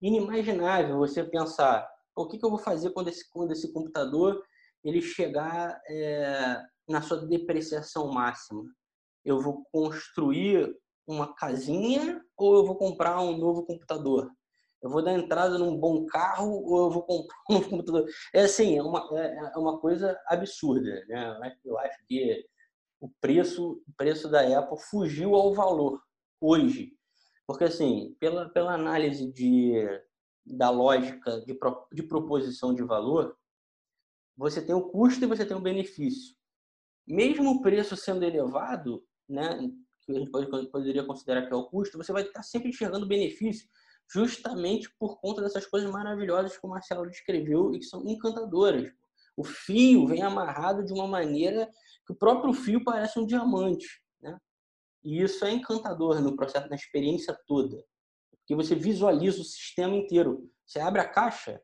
[0.00, 4.42] inimaginável você pensar o que, que eu vou fazer quando esse, quando esse computador
[4.84, 8.64] ele chegar é, na sua depreciação máxima.
[9.24, 10.74] eu vou construir
[11.06, 14.30] uma casinha ou eu vou comprar um novo computador?
[14.82, 18.06] Eu vou dar entrada num bom carro ou eu vou comprar um computador?
[18.34, 21.04] É assim, é uma, é, é uma coisa absurda.
[21.06, 21.56] Né?
[21.64, 22.44] Eu acho que
[22.98, 26.00] o preço, o preço da Apple fugiu ao valor
[26.40, 26.92] hoje.
[27.46, 29.74] Porque, assim, pela, pela análise de,
[30.56, 31.58] da lógica de,
[31.92, 33.36] de proposição de valor,
[34.36, 36.34] você tem o custo e você tem o benefício.
[37.06, 39.70] Mesmo o preço sendo elevado, né,
[40.02, 43.06] que a gente pode, poderia considerar que é o custo, você vai estar sempre enxergando
[43.06, 43.68] benefício,
[44.12, 48.90] justamente por conta dessas coisas maravilhosas que o Marcelo descreveu e que são encantadoras.
[49.36, 51.70] O fio vem amarrado de uma maneira
[52.06, 54.38] que o próprio fio parece um diamante, né?
[55.02, 57.82] E isso é encantador no processo, na experiência toda,
[58.50, 60.50] porque você visualiza o sistema inteiro.
[60.66, 61.60] Você abre a caixa,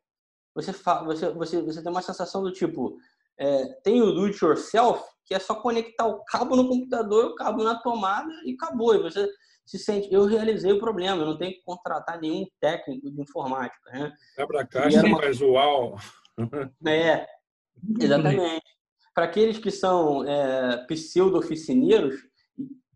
[0.55, 2.97] você você você, você tem uma sensação do tipo
[3.39, 7.35] é, tem o do it yourself que é só conectar o cabo no computador, o
[7.35, 8.95] cabo na tomada e acabou.
[8.95, 9.29] E você
[9.67, 13.91] se sente, eu realizei o problema, eu não tenho que contratar nenhum técnico de informática.
[13.91, 14.13] Né?
[14.39, 15.97] Abre a caixa e mais uau.
[16.87, 17.27] É,
[17.99, 18.63] exatamente.
[19.15, 22.15] Para aqueles que são é, pseudo-oficineiros,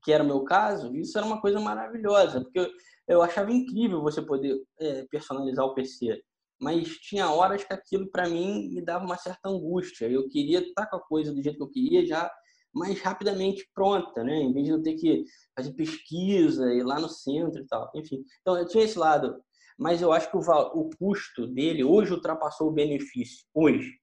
[0.03, 2.71] que era o meu caso, isso era uma coisa maravilhosa, porque
[3.11, 6.23] eu, achava incrível você poder é, personalizar o PC
[6.61, 10.07] mas tinha horas que aquilo para mim me dava uma certa angústia.
[10.07, 12.31] Eu queria estar com a coisa do jeito que eu queria já
[12.73, 14.37] mais rapidamente pronta, né?
[14.37, 15.25] Em vez de eu ter que
[15.57, 17.91] fazer pesquisa ir lá no centro e tal.
[17.95, 19.43] Enfim, então eu tinha esse lado,
[19.79, 23.47] mas eu acho que o, o custo dele hoje ultrapassou o benefício.
[23.55, 23.99] Hoje,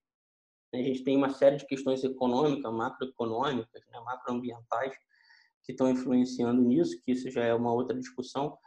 [0.74, 4.00] a gente tem uma série de questões econômicas, macroeconômicas, né?
[4.00, 4.94] macroambientais
[5.64, 8.58] que estão influenciando nisso, que isso já é uma outra discussão,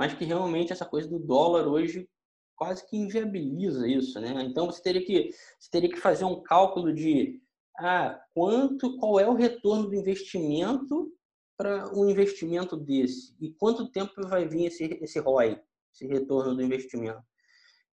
[0.00, 2.08] mas que realmente essa coisa do dólar hoje
[2.56, 4.42] quase que inviabiliza isso, né?
[4.44, 7.38] Então você teria que você teria que fazer um cálculo de
[7.78, 11.12] ah, quanto, qual é o retorno do investimento
[11.54, 15.60] para um investimento desse e quanto tempo vai vir esse esse ROI,
[15.92, 17.22] esse retorno do investimento.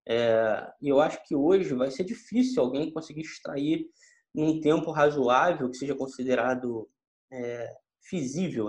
[0.07, 3.85] É, e eu acho que hoje vai ser difícil alguém conseguir extrair
[4.33, 6.89] num tempo razoável que seja considerado
[7.29, 7.69] é,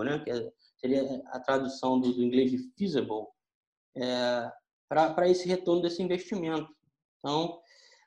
[0.03, 0.19] né?
[0.25, 3.27] Que é, seria a tradução do, do inglês de feasible.
[3.95, 4.51] É,
[4.89, 6.67] para esse retorno desse investimento.
[7.19, 7.59] Então,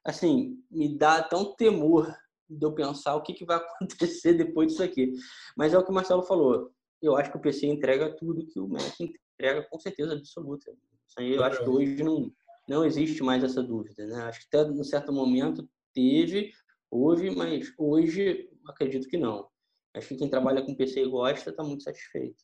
[0.05, 2.13] assim, me dá tão temor
[2.49, 5.13] de eu pensar o que, que vai acontecer depois disso aqui.
[5.57, 6.73] Mas é o que o Marcelo falou.
[7.01, 10.73] Eu acho que o PC entrega tudo que o Mac entrega com certeza absoluta.
[11.19, 12.33] Eu acho que hoje não,
[12.69, 14.07] não existe mais essa dúvida.
[14.07, 14.23] Né?
[14.25, 16.53] Acho que até em certo momento teve,
[16.91, 19.49] houve, mas hoje acredito que não.
[19.95, 22.43] Acho que quem trabalha com PC e gosta está muito satisfeito.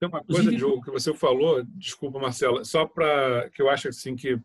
[0.00, 4.16] Tem uma coisa, Diogo, que você falou, desculpa, Marcela, só para que eu acho assim
[4.16, 4.40] que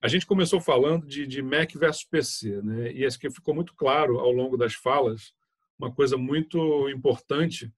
[0.00, 2.92] a gente começou falando de, de Mac versus PC, né?
[2.92, 5.34] E acho que ficou muito claro ao longo das falas
[5.78, 7.72] uma coisa muito importante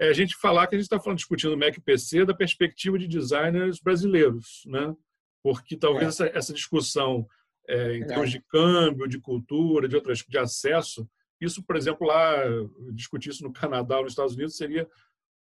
[0.00, 2.96] é a gente falar que a gente está falando discutindo Mac e PC da perspectiva
[2.96, 4.94] de designers brasileiros, né?
[5.42, 6.08] Porque talvez é.
[6.08, 7.26] essa, essa discussão
[7.68, 11.08] é, em termos de câmbio, de cultura, de outras de acesso,
[11.40, 12.44] isso, por exemplo, lá
[12.92, 14.88] discutir isso no Canadá ou nos Estados Unidos seria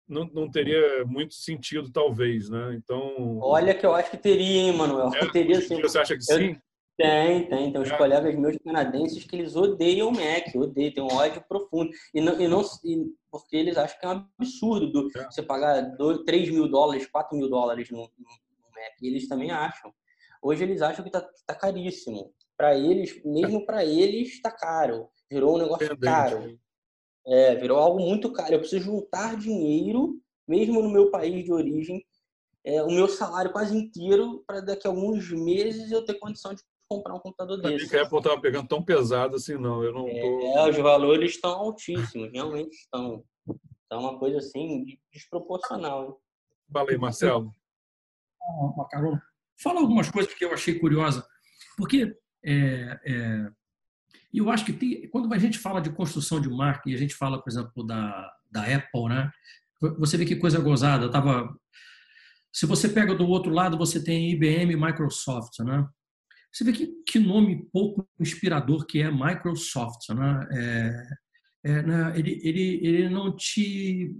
[0.07, 2.75] não, não teria muito sentido, talvez, né?
[2.75, 3.39] Então.
[3.41, 5.11] Olha que eu acho que teria, hein, Manuel?
[5.13, 5.81] É, teria sim.
[5.81, 6.37] Você acha que eu...
[6.37, 6.61] sim?
[6.97, 7.71] Tem, tem.
[7.71, 7.97] Tem uns é.
[7.97, 11.91] colegas meus canadenses que eles odeiam o Mac, odeiam, tem um ódio profundo.
[12.13, 15.25] E não, e não e porque eles acham que é um absurdo do, é.
[15.25, 18.25] você pagar 2, 3 mil dólares, 4 mil dólares no, no,
[18.75, 19.01] Mac.
[19.01, 19.93] E eles também acham.
[20.41, 22.33] Hoje eles acham que está tá caríssimo.
[22.55, 25.09] Para eles, mesmo para eles, está caro.
[25.29, 26.57] Virou um negócio caro.
[27.27, 28.53] É, virou algo muito caro.
[28.53, 32.05] Eu preciso juntar dinheiro, mesmo no meu país de origem,
[32.63, 36.61] é, o meu salário quase inteiro, para daqui a alguns meses eu ter condição de
[36.89, 37.85] comprar um computador desse.
[37.85, 39.83] Eu que a Apple estava pegando tão pesado assim, não.
[39.83, 40.09] Eu não tô...
[40.09, 43.23] É, os valores estão altíssimos, realmente estão.
[43.85, 46.05] Então, uma coisa assim desproporcional.
[46.05, 46.15] Hein?
[46.71, 47.51] Falei, Marcelo.
[48.89, 49.17] Carol,
[49.61, 51.25] fala algumas coisas que eu achei curiosa.
[51.77, 53.49] Porque é, é,
[54.33, 56.97] e eu acho que tem, quando a gente fala de construção de marca e a
[56.97, 59.31] gente fala, por exemplo, da, da Apple, né?
[59.99, 61.05] Você vê que coisa gozada.
[61.05, 61.55] Eu tava,
[62.51, 65.87] se você pega do outro lado, você tem IBM e Microsoft, né?
[66.51, 70.47] Você vê que, que nome pouco inspirador que é Microsoft, né?
[70.51, 71.07] É,
[71.63, 72.13] é, né?
[72.17, 74.11] Ele, ele, ele não te,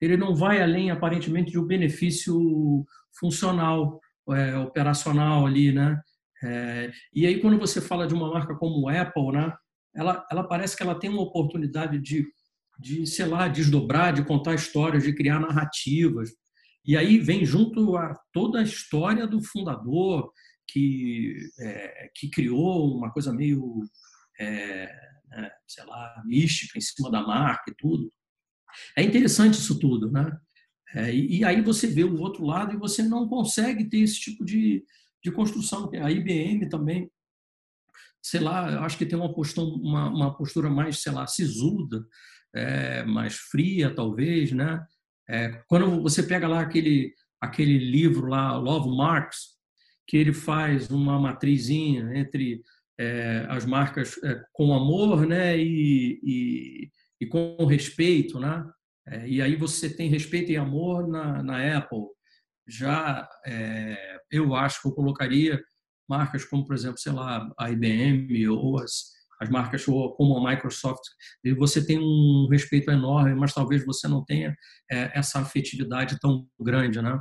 [0.00, 2.84] ele não vai além aparentemente de um benefício
[3.18, 4.00] funcional,
[4.30, 6.00] é, operacional ali, né?
[6.44, 9.52] É, e aí, quando você fala de uma marca como Apple, né,
[9.94, 12.26] ela, ela parece que ela tem uma oportunidade de,
[12.78, 16.30] de, sei lá, desdobrar, de contar histórias, de criar narrativas.
[16.84, 20.30] E aí vem junto a toda a história do fundador,
[20.68, 23.80] que, é, que criou uma coisa meio,
[24.38, 24.84] é,
[25.32, 28.12] é, sei lá, mística em cima da marca e tudo.
[28.96, 30.36] É interessante isso tudo, né?
[30.94, 34.44] É, e, aí você vê o outro lado e você não consegue ter esse tipo
[34.44, 34.84] de,
[35.24, 35.90] de construção.
[36.02, 37.10] A IBM também,
[38.22, 42.04] sei lá, acho que tem uma postura, uma, uma postura mais, sei lá, sisuda,
[42.54, 44.84] é, mais fria, talvez, né?
[45.28, 49.54] É, quando você pega lá aquele, aquele livro lá, Love Marks,
[50.06, 52.62] que ele faz uma matrizinha entre
[52.98, 58.38] é, as marcas é, com amor né, e, e, e, com respeito.
[58.38, 58.64] Né?
[59.08, 62.04] É, e aí você tem respeito e amor na, na Apple.
[62.66, 65.62] Já é, eu acho que eu colocaria
[66.08, 71.02] marcas como, por exemplo, sei lá, a IBM ou as, as marcas como a Microsoft,
[71.42, 74.54] e você tem um respeito enorme, mas talvez você não tenha
[74.90, 77.18] é, essa afetividade tão grande, né?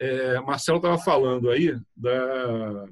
[0.00, 2.86] É, Marcelo estava falando aí da,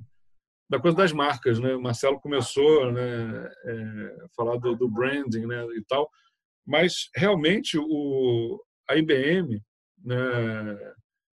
[0.72, 1.74] da coisa das marcas, né?
[1.74, 6.10] O Marcelo começou né, é, a falar do, do, branding né, e tal,
[6.66, 8.58] mas realmente o,
[8.88, 9.62] a IBM
[10.02, 10.16] né,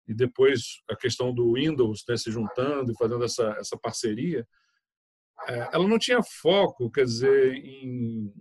[0.07, 4.47] e depois a questão do Windows né, se juntando e fazendo essa, essa parceria,
[5.49, 8.33] é, ela não tinha foco, quer dizer, em,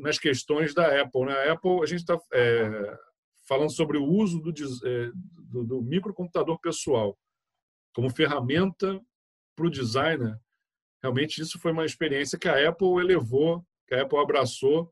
[0.00, 1.26] nas questões da Apple.
[1.26, 1.32] Né?
[1.32, 2.98] A Apple, a gente está é,
[3.46, 5.10] falando sobre o uso do, é,
[5.48, 7.16] do, do microcomputador pessoal
[7.94, 9.00] como ferramenta
[9.54, 10.38] para o designer.
[11.02, 14.90] Realmente isso foi uma experiência que a Apple elevou, que a Apple abraçou,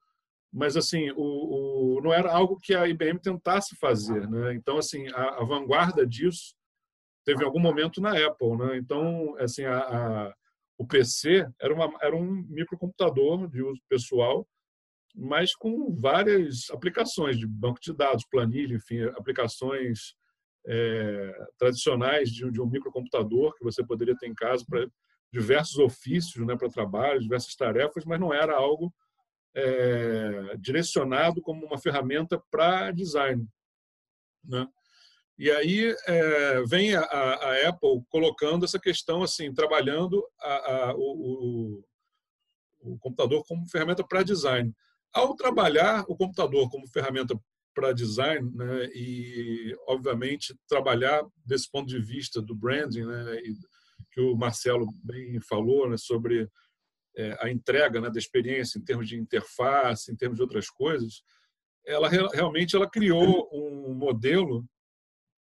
[0.52, 4.54] mas assim o, o não era algo que a IBM tentasse fazer, né?
[4.54, 6.54] Então assim a, a vanguarda disso
[7.24, 8.76] teve algum momento na Apple, né?
[8.76, 10.34] Então assim a, a
[10.78, 14.46] o PC era uma era um microcomputador de uso pessoal
[15.14, 20.14] mas com várias aplicações de banco de dados, planilha, enfim, aplicações
[20.66, 24.86] é, tradicionais de, de, um microcomputador que você poderia ter em casa para
[25.32, 28.92] diversos ofícios, né, para trabalho, diversas tarefas, mas não era algo
[29.54, 33.46] é, direcionado como uma ferramenta para design.
[34.44, 34.66] Né?
[35.38, 41.82] E aí é, vem a, a, Apple colocando essa questão assim, trabalhando a, a, o,
[42.82, 44.72] o, o computador como ferramenta para design.
[45.12, 47.34] Ao trabalhar o computador como ferramenta
[47.74, 53.54] para design, né, e obviamente trabalhar desse ponto de vista do branding, né, e
[54.10, 56.48] que o Marcelo bem falou né, sobre
[57.16, 61.22] é, a entrega né, da experiência em termos de interface, em termos de outras coisas,
[61.86, 64.64] ela realmente ela criou um modelo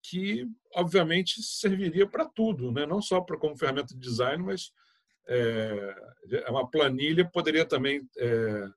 [0.04, 2.86] que obviamente serviria para tudo, né?
[2.86, 4.72] não só para como ferramenta de design, mas
[5.28, 5.96] é,
[6.50, 8.68] uma planilha poderia também é,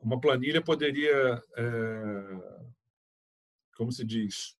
[0.00, 2.66] uma planilha poderia, é,
[3.76, 4.56] como se diz,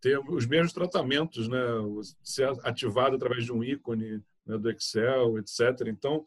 [0.00, 1.60] ter os mesmos tratamentos, né?
[2.22, 5.88] ser ativado através de um ícone né, do Excel, etc.
[5.88, 6.24] Então,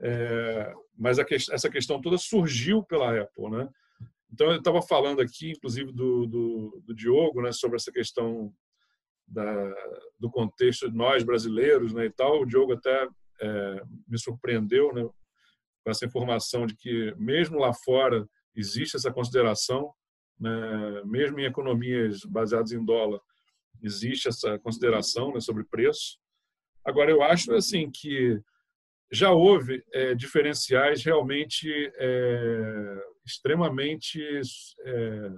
[0.00, 3.68] é, mas que, essa questão toda surgiu pela Apple, né?
[4.32, 8.52] Então, eu estava falando aqui, inclusive, do, do, do, Diogo, né, sobre essa questão
[9.26, 9.74] da,
[10.18, 12.42] do contexto de nós brasileiros né, e tal.
[12.42, 13.08] O Diogo até
[13.40, 15.08] é, me surpreendeu, né,
[15.88, 19.90] com essa informação de que, mesmo lá fora, existe essa consideração,
[20.38, 21.02] né?
[21.06, 23.18] mesmo em economias baseadas em dólar,
[23.82, 26.18] existe essa consideração né, sobre preço.
[26.84, 28.38] Agora, eu acho assim que
[29.10, 34.20] já houve é, diferenciais realmente é, extremamente.
[34.84, 35.30] É,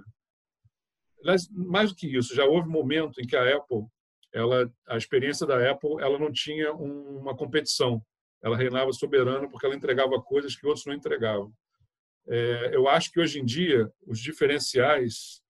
[1.51, 3.85] mais do que isso, já houve momento em que a Apple,
[4.33, 8.03] ela, a experiência da Apple, ela não tinha uma competição
[8.41, 11.53] ela reinava soberana porque ela entregava coisas que outros não entregavam.
[12.27, 15.41] É, eu acho que hoje em dia os diferenciais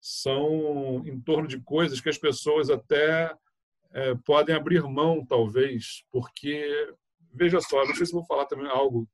[0.00, 3.34] são em torno de coisas que as pessoas até
[3.92, 6.94] é, podem abrir mão, talvez, porque,
[7.34, 9.08] veja só, não sei se vou falar também algo,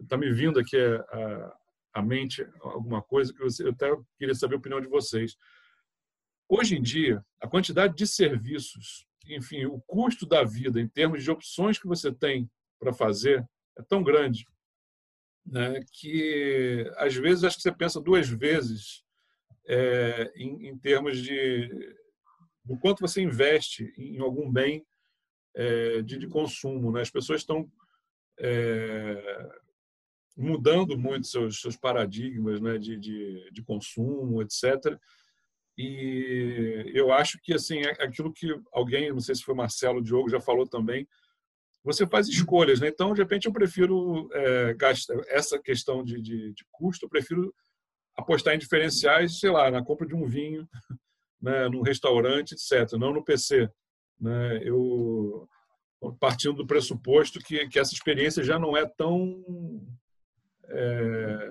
[0.00, 1.56] está me vindo aqui a,
[1.94, 5.36] a, mente, alguma coisa que eu até queria saber a opinião de vocês.
[6.48, 11.30] Hoje em dia, a quantidade de serviços, enfim, o custo da vida em termos de
[11.30, 13.46] opções que você tem para fazer
[13.78, 14.46] é tão grande
[15.46, 19.04] né, que às vezes acho que você pensa duas vezes
[19.68, 21.68] é, em, em, termos de
[22.64, 24.84] do quanto você investe em algum bem
[25.54, 26.90] é, de, de, consumo.
[26.90, 27.00] Né?
[27.00, 27.70] As pessoas estão
[28.40, 29.48] é,
[30.36, 34.98] mudando muito seus, seus paradigmas né, de, de, de, consumo, etc.
[35.78, 40.28] E eu acho que assim é aquilo que alguém, não sei se foi Marcelo Diogo,
[40.28, 41.06] já falou também,
[41.86, 42.80] você faz escolhas.
[42.80, 42.88] Né?
[42.88, 47.54] Então, de repente, eu prefiro é, gastar essa questão de, de, de, custo, eu prefiro
[48.16, 50.68] apostar em diferenciais, sei lá, na compra de um vinho,
[51.40, 53.70] né, num restaurante, etc., não no PC.
[54.20, 54.60] Né?
[54.62, 55.48] Eu
[56.18, 59.42] partindo do pressuposto que, que essa experiência já não é tão
[60.68, 61.50] é,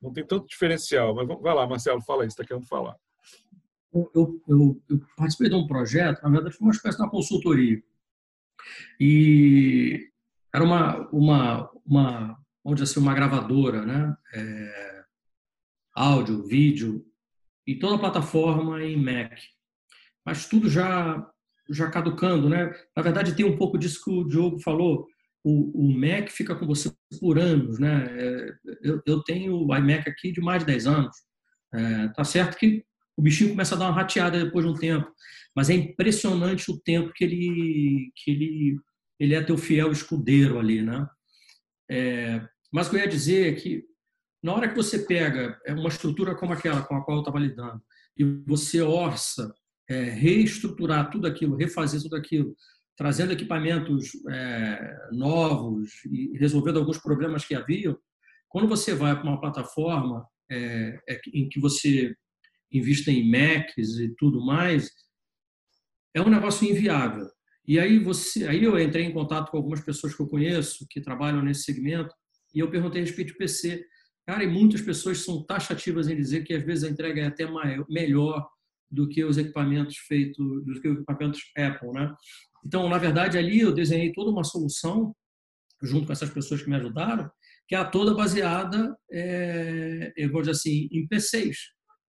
[0.00, 1.14] não tem tanto diferencial.
[1.14, 2.96] Mas vai lá, Marcelo, fala aí, você está querendo falar.
[3.92, 7.82] Eu, eu, eu, participei de um projeto, na verdade foi uma espécie de uma consultoria.
[8.98, 10.08] E
[10.54, 14.16] era uma, uma, uma onde assim, uma gravadora, né?
[14.34, 15.04] É,
[15.94, 17.04] áudio, vídeo,
[17.66, 19.38] e toda a plataforma em Mac.
[20.24, 21.26] Mas tudo já
[21.72, 22.72] já caducando, né?
[22.96, 25.06] Na verdade, tem um pouco disso que o Diogo falou.
[25.44, 28.06] O, o Mac fica com você por anos, né?
[28.10, 31.16] É, eu, eu tenho o iMac aqui de mais de 10 anos.
[31.72, 32.84] É, tá certo que
[33.20, 35.06] o bichinho começa a dar uma rateada depois de um tempo,
[35.54, 38.80] mas é impressionante o tempo que ele que ele
[39.20, 41.06] ele é teu fiel escudeiro ali, né?
[41.90, 42.40] É,
[42.72, 43.84] mas o que eu ia dizer é que
[44.42, 47.38] na hora que você pega é uma estrutura como aquela com a qual eu estava
[47.38, 47.82] lidando
[48.16, 49.52] e você orça
[49.86, 52.56] é, reestruturar tudo aquilo, refazer tudo aquilo,
[52.96, 57.98] trazendo equipamentos é, novos e resolvendo alguns problemas que haviam,
[58.48, 62.14] quando você vai para uma plataforma é, é em que você
[62.72, 64.90] invista em Macs e tudo mais,
[66.14, 67.28] é um negócio inviável.
[67.66, 71.00] E aí você, aí eu entrei em contato com algumas pessoas que eu conheço que
[71.00, 72.14] trabalham nesse segmento
[72.54, 73.84] e eu perguntei a respeito de PC.
[74.26, 77.46] Cara, e muitas pessoas são taxativas em dizer que às vezes a entrega é até
[77.46, 78.48] maior, melhor
[78.90, 82.12] do que os equipamentos feitos, do que os equipamentos Apple, né?
[82.64, 85.14] Então, na verdade, ali eu desenhei toda uma solução
[85.82, 87.30] junto com essas pessoas que me ajudaram,
[87.66, 91.56] que é toda baseada, é, eu vou dizer assim, em PCs,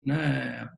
[0.07, 0.69] né?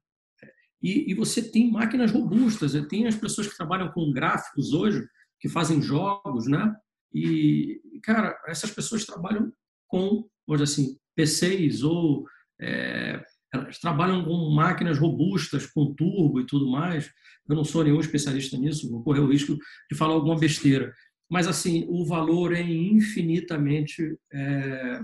[0.82, 5.06] E, e, você tem máquinas robustas, tem as pessoas que trabalham com gráficos hoje,
[5.40, 6.74] que fazem jogos, né?
[7.14, 9.52] E, cara, essas pessoas trabalham
[9.88, 12.26] com, dizer assim, PCs ou
[12.62, 13.22] é,
[13.54, 17.10] elas trabalham com máquinas robustas, com turbo e tudo mais.
[17.48, 19.58] Eu não sou nenhum especialista nisso, vou correr o risco
[19.92, 20.94] de falar alguma besteira.
[21.30, 25.02] Mas, assim, o valor é infinitamente é,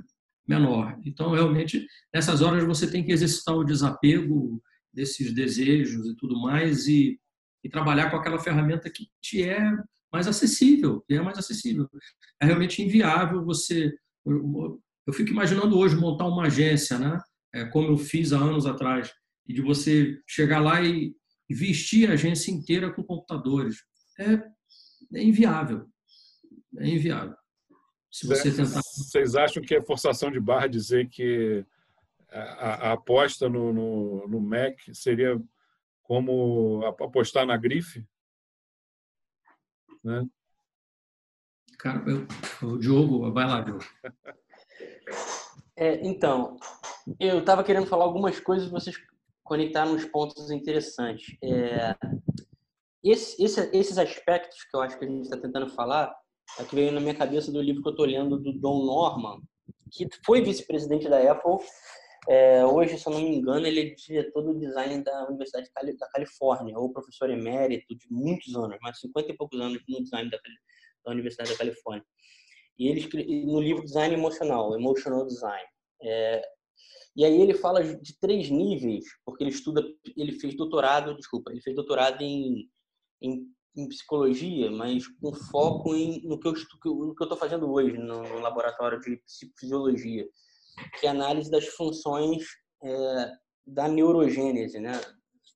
[0.47, 0.99] menor.
[1.05, 4.61] Então, realmente, nessas horas você tem que exercitar o desapego
[4.93, 7.19] desses desejos e tudo mais e,
[7.63, 9.71] e trabalhar com aquela ferramenta que te é
[10.11, 11.89] mais acessível, que é mais acessível.
[12.41, 13.93] É realmente inviável você...
[14.25, 17.19] Eu, fico imaginando hoje montar uma agência, né?
[17.55, 19.13] é, como eu fiz há anos atrás,
[19.47, 21.15] e de você chegar lá e,
[21.47, 23.77] vestir a agência inteira com computadores.
[24.19, 24.33] É,
[25.13, 25.85] é inviável.
[26.79, 27.35] É inviável.
[28.15, 28.79] Se você tentar...
[28.81, 31.65] Vocês acham que é forçação de barra dizer que
[32.31, 35.37] a, a aposta no, no, no, Mac seria
[36.01, 38.07] como apostar na grife?
[40.01, 40.25] Né?
[41.77, 42.25] Cara, eu,
[42.65, 43.83] o Diogo, vai lá, Diogo.
[45.77, 46.57] É, então,
[47.19, 48.95] eu estava querendo falar algumas coisas, vocês
[49.43, 51.35] conectaram uns pontos interessantes.
[51.43, 51.93] É,
[53.03, 56.15] esse, esse, esses aspectos que eu acho que a gente está tentando falar,
[56.59, 59.41] é que veio na minha cabeça do livro que eu estou lendo do Don Norman,
[59.91, 61.57] que foi vice-presidente da Apple.
[62.27, 66.07] É, hoje, se eu não me engano, ele é diretor do design da Universidade da
[66.09, 70.39] Califórnia, ou professor emérito de muitos anos, mais 50 e poucos anos no design da,
[71.05, 72.05] da Universidade da Califórnia.
[72.77, 75.67] E ele no livro Design Emocional, Emotional Design.
[76.01, 76.41] É,
[77.15, 79.81] e aí ele fala de três níveis, porque ele estuda,
[80.17, 82.69] ele fez doutorado, desculpa, ele fez doutorado em,
[83.21, 88.99] em, em psicologia, mas com foco em, no que eu estou fazendo hoje no, laboratório
[89.01, 90.27] de psicofisiologia,
[90.99, 92.45] que é a análise das funções
[92.83, 93.31] é,
[93.65, 94.99] da neurogênese, né,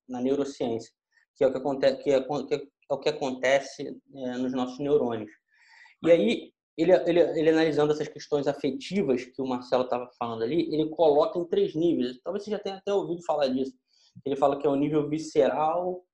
[0.08, 0.92] na neurociência,
[1.36, 4.78] que é o que acontece, que é, que é o que acontece é, nos nossos
[4.78, 5.30] neurônios.
[6.04, 10.72] E aí ele, ele, ele analisando essas questões afetivas que o Marcelo estava falando ali,
[10.74, 12.18] ele coloca em três níveis.
[12.22, 13.72] Talvez você já tenha até ouvido falar disso.
[14.24, 16.04] Ele fala que é o nível visceral,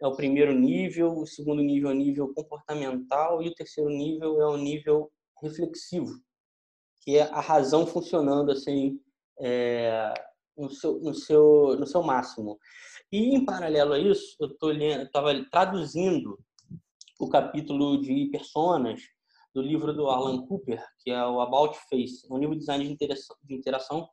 [0.00, 4.40] é o primeiro nível, o segundo nível é o nível comportamental e o terceiro nível
[4.40, 5.10] é o nível
[5.42, 6.18] reflexivo,
[7.02, 8.98] que é a razão funcionando assim
[9.38, 10.12] é,
[10.56, 12.58] no, seu, no, seu, no seu máximo.
[13.12, 14.72] E em paralelo a isso, eu
[15.02, 16.38] estava traduzindo
[17.18, 19.02] o capítulo de personas
[19.54, 22.84] do livro do Alan Cooper, que é o About Face, é um livro de design
[22.84, 24.08] de interação, de interação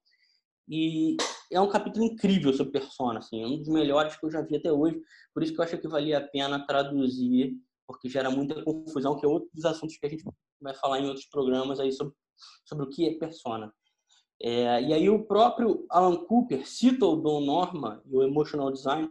[0.68, 1.15] e
[1.51, 4.57] é um capítulo incrível sobre persona, assim, é um dos melhores que eu já vi
[4.57, 5.01] até hoje,
[5.34, 7.55] por isso que eu acho que valia a pena traduzir,
[7.88, 10.26] porque gera muita confusão, que é outro dos assuntos que a gente
[10.59, 12.13] vai falar em outros programas aí sobre,
[12.65, 13.74] sobre o que é persona.
[14.41, 19.09] É, e aí o próprio Alan Cooper cita o Don Norman e o Emotional Design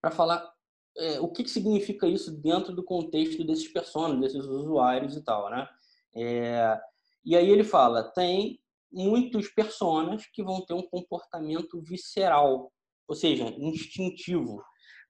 [0.00, 0.48] para falar
[0.96, 5.50] é, o que, que, significa isso dentro do contexto desses personagens, desses usuários e tal,
[5.50, 5.68] né?
[6.14, 6.80] É,
[7.24, 8.58] e aí ele fala, tem
[8.92, 12.72] muitos personas que vão ter um comportamento visceral,
[13.08, 14.62] ou seja, instintivo.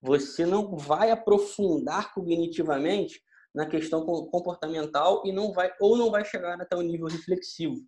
[0.03, 3.21] Você não vai aprofundar cognitivamente
[3.55, 7.81] na questão comportamental e não vai ou não vai chegar até o nível reflexivo,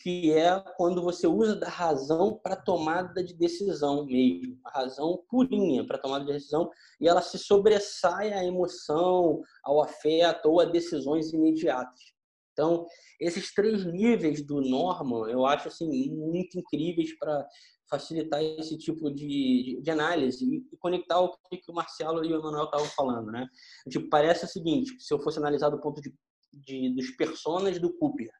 [0.00, 5.86] que é quando você usa da razão para tomada de decisão mesmo, a razão purinha
[5.86, 11.32] para tomada de decisão e ela se sobressai à emoção, ao afeto ou a decisões
[11.32, 12.13] imediatas.
[12.54, 12.86] Então,
[13.20, 17.46] esses três níveis do Norman, eu acho assim muito incríveis para
[17.90, 22.64] facilitar esse tipo de, de, análise e, conectar o que, o Marcelo e o Emanuel
[22.64, 23.46] estavam falando, né?
[23.90, 26.14] Tipo, parece o seguinte, se eu fosse analisar do ponto de,
[26.52, 28.30] de dos personas do Cooper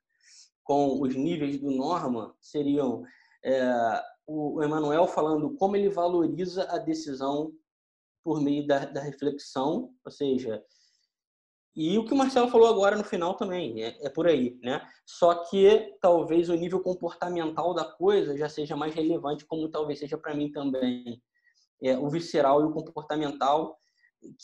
[0.62, 3.02] com os níveis do Norman, seriam
[3.44, 7.52] é, o, Emanuel falando como ele valoriza a decisão
[8.24, 10.64] por meio da, da reflexão, ou seja,
[11.76, 14.86] e o que o Marcelo falou agora no final também, é, é, por aí, né?
[15.04, 20.16] Só que talvez o nível comportamental da coisa já seja mais relevante, como talvez seja
[20.16, 21.20] para mim também.
[21.82, 23.76] É, o visceral e o comportamental,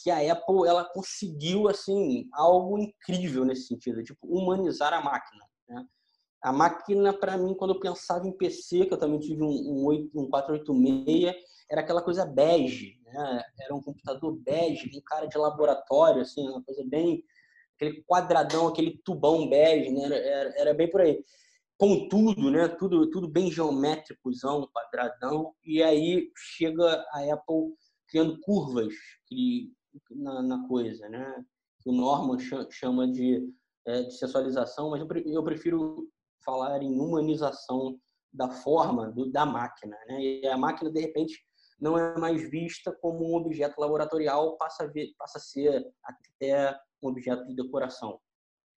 [0.02, 5.44] que a Apple ela conseguiu assim algo incrível nesse sentido, tipo humanizar a máquina.
[5.68, 5.86] Né?
[6.42, 9.84] A máquina, para mim, quando eu pensava em PC, que eu também tive um, um,
[9.86, 11.36] 8, um 486,
[11.70, 13.44] era aquela coisa bege, né?
[13.60, 17.22] Era um computador bege, um cara de laboratório, assim, uma coisa bem
[17.76, 20.04] aquele quadradão, aquele tubão bege, né?
[20.04, 21.24] Era, era bem por aí.
[21.78, 22.68] Com tudo, né?
[22.68, 25.54] Tudo, tudo bem geométricozão, quadradão.
[25.64, 27.74] E aí chega a Apple
[28.08, 28.92] criando curvas
[30.10, 31.42] na, na coisa, né?
[31.86, 32.36] O Norman
[32.70, 33.48] chama de,
[33.86, 36.06] é, de sensualização, mas eu prefiro
[36.44, 37.98] falar em humanização
[38.32, 40.20] da forma do, da máquina, né?
[40.20, 41.42] E a máquina de repente
[41.80, 46.78] não é mais vista como um objeto laboratorial, passa a, ver, passa a ser até
[47.02, 48.20] um objeto de decoração,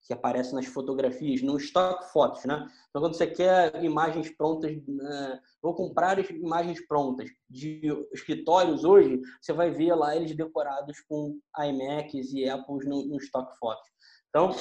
[0.06, 2.68] que aparece nas fotografias, no stock fotos, né?
[2.90, 5.40] Então, quando você quer imagens prontas, né?
[5.62, 7.82] vou comprar imagens prontas de
[8.14, 13.58] escritórios hoje, você vai ver lá eles decorados com iMacs e Apples no, no stock
[13.58, 13.90] fotos.
[14.30, 14.52] Então,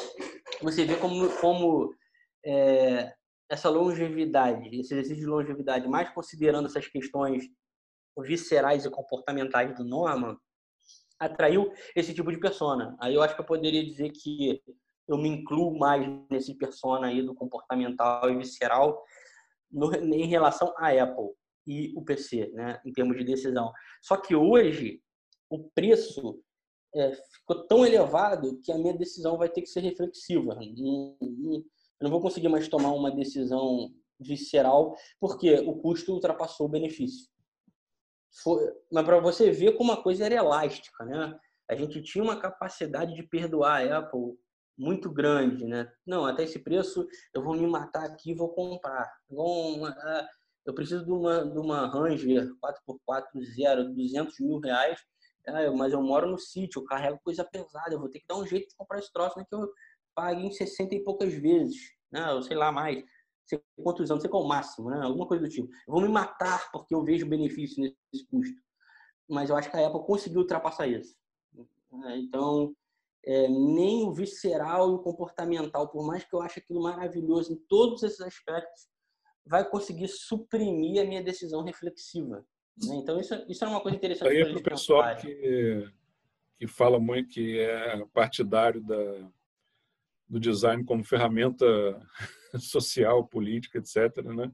[0.62, 1.94] você vê como, como
[2.44, 3.12] é,
[3.48, 7.44] essa longevidade, esse exercício de longevidade, mais considerando essas questões
[8.18, 10.36] viscerais e comportamentais do Norman,
[11.18, 12.96] atraiu esse tipo de persona.
[13.00, 14.60] Aí eu acho que eu poderia dizer que
[15.08, 19.02] eu me incluo mais nesse persona aí do comportamental e visceral
[19.70, 21.30] no, em relação à Apple
[21.66, 23.72] e o PC, né, em termos de decisão.
[24.02, 25.00] Só que hoje
[25.48, 26.40] o preço
[26.94, 30.58] é, ficou tão elevado que a minha decisão vai ter que ser reflexiva.
[30.60, 31.64] Eu
[32.00, 37.31] não vou conseguir mais tomar uma decisão visceral porque o custo ultrapassou o benefício.
[38.42, 41.38] Foi, mas para você ver como a coisa era elástica, né?
[41.68, 44.38] A gente tinha uma capacidade de perdoar a Apple
[44.76, 45.90] muito grande, né?
[46.06, 49.12] Não, até esse preço eu vou me matar aqui e vou comprar.
[49.98, 50.28] Ah,
[50.64, 54.98] eu preciso de uma, de uma Ranger 4x4 zero, 200 mil reais,
[55.46, 58.36] ah, mas eu moro no sítio, eu carrego coisa pesada, eu vou ter que dar
[58.36, 59.68] um jeito de comprar esse troço, né, que eu
[60.14, 61.76] pague em 60 e poucas vezes,
[62.10, 62.32] né?
[62.32, 63.02] ou sei lá mais
[63.52, 65.00] sei quantos anos, sei qual é o máximo, né?
[65.02, 65.68] Alguma coisa do tipo.
[65.68, 68.60] Eu vou me matar porque eu vejo benefício nesse custo.
[69.28, 71.16] Mas eu acho que a Apple conseguiu ultrapassar isso.
[72.04, 72.74] É, então,
[73.24, 77.56] é, nem o visceral e o comportamental, por mais que eu ache aquilo maravilhoso em
[77.68, 78.88] todos esses aspectos,
[79.44, 82.44] vai conseguir suprimir a minha decisão reflexiva.
[82.82, 82.96] Né?
[82.96, 84.30] Então, isso, isso é uma coisa interessante.
[84.30, 85.92] Aí é para o pessoal que,
[86.58, 89.30] que fala muito que é partidário da,
[90.28, 91.66] do design como ferramenta
[92.58, 94.24] social, política, etc.
[94.24, 94.50] Né?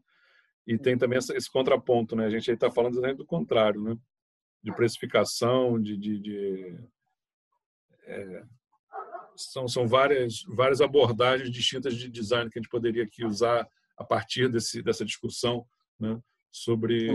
[0.66, 2.26] E tem também esse contraponto, né?
[2.26, 3.96] A gente está falando exatamente do contrário, né?
[4.62, 6.78] De precificação, de, de, de
[8.04, 8.42] é,
[9.36, 14.04] são, são várias várias abordagens distintas de design que a gente poderia aqui usar a
[14.04, 15.66] partir desse, dessa discussão,
[15.98, 16.20] né?
[16.50, 17.10] Sobre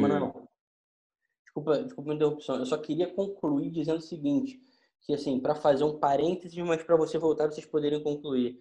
[1.44, 2.56] desculpa, desculpa a interrupção.
[2.58, 4.60] Eu só queria concluir dizendo o seguinte,
[5.02, 8.60] que assim, para fazer um parênteses, mas para você voltar vocês poderem concluir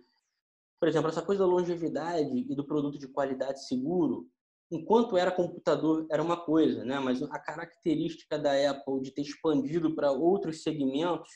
[0.82, 4.28] por exemplo, essa coisa da longevidade e do produto de qualidade seguro,
[4.68, 6.98] enquanto era computador era uma coisa, né?
[6.98, 11.30] Mas a característica da Apple de ter expandido para outros segmentos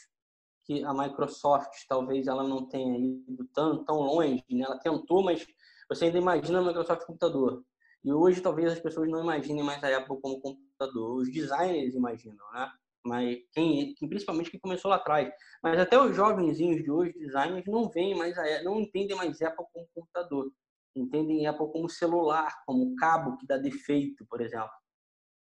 [0.65, 4.65] que a Microsoft talvez ela não tenha ido tão tão longe, né?
[4.65, 5.47] Ela tentou, mas
[5.89, 7.65] você ainda imagina a Microsoft computador.
[8.03, 11.19] E hoje talvez as pessoas não imaginem mais a Apple como computador.
[11.19, 12.69] Os designers imaginam, né?
[13.07, 15.33] Mas quem, principalmente quem começou lá atrás.
[15.63, 19.65] Mas até os jovenzinhos de hoje, designers, não veem mais a, não entendem mais Apple
[19.73, 20.51] como computador.
[20.95, 24.71] Entendem Apple como celular, como cabo que dá defeito, por exemplo.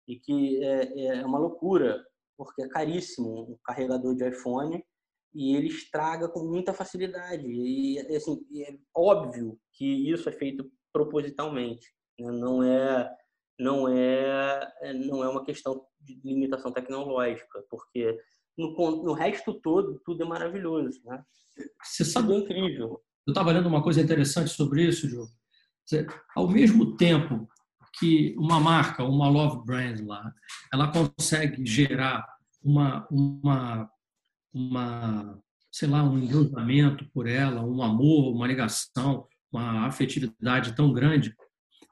[0.07, 2.05] E que é, é uma loucura,
[2.37, 4.85] porque é caríssimo um carregador de iPhone
[5.33, 7.47] e ele estraga com muita facilidade.
[7.47, 11.87] E assim, é óbvio que isso é feito propositalmente.
[12.19, 12.31] Né?
[12.31, 13.11] Não é
[13.59, 18.19] não é, é não é uma questão de limitação tecnológica, porque
[18.57, 21.23] no, no resto todo tudo é maravilhoso, né?
[21.83, 23.01] Você sabe tudo é incrível.
[23.27, 25.27] Eu estava lendo uma coisa interessante sobre isso, João.
[26.35, 27.49] Ao mesmo tempo
[27.99, 30.33] que uma marca, uma love brand lá,
[30.73, 32.27] ela consegue gerar
[32.63, 33.91] uma uma
[34.53, 35.41] uma
[35.73, 41.35] sei lá um encantamento por ela, um amor, uma ligação, uma afetividade tão grande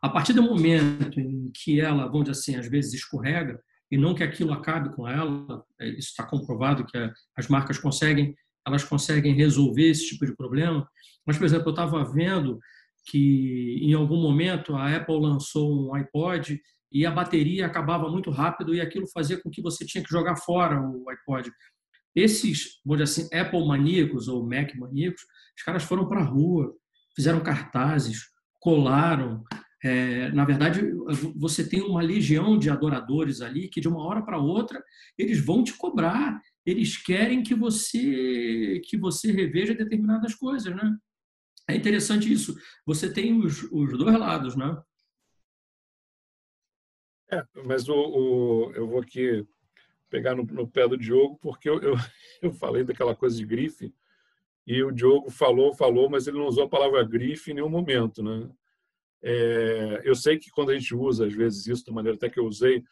[0.03, 3.63] a partir do momento em que ela, vamos dizer assim, às vezes escorrega,
[3.93, 6.97] e não que aquilo acabe com ela, é, isso está comprovado que
[7.37, 8.35] as marcas conseguem,
[8.67, 10.89] elas conseguem resolver esse tipo de problema.
[11.27, 12.59] Mas, por exemplo, eu estava vendo
[13.05, 16.59] que em algum momento a Apple lançou um iPod
[16.91, 20.37] e a bateria acabava muito rápido e aquilo fazia com que você tinha que jogar
[20.37, 21.53] fora o iPod.
[22.17, 25.23] Esses, vamos dizer assim, Apple maníacos ou Mac maníacos,
[25.55, 26.75] os caras foram para a rua,
[27.15, 28.23] fizeram cartazes,
[28.59, 29.45] colaram,
[29.85, 30.81] é, na verdade,
[31.35, 34.83] você tem uma legião de adoradores ali que, de uma hora para outra,
[35.19, 36.41] eles vão te cobrar.
[36.65, 40.97] Eles querem que você que você reveja determinadas coisas, né?
[41.69, 42.57] É interessante isso.
[42.87, 44.81] Você tem os, os dois lados, né?
[47.33, 49.45] É, mas o, o, eu vou aqui
[50.09, 51.95] pegar no, no pé do Diogo, porque eu, eu,
[52.43, 53.93] eu falei daquela coisa de grife,
[54.67, 58.23] e o Diogo falou, falou, mas ele não usou a palavra grife em nenhum momento,
[58.23, 58.49] né?
[59.23, 62.41] É, eu sei que quando a gente usa, às vezes, isso da maneira até que
[62.41, 62.83] eu usei,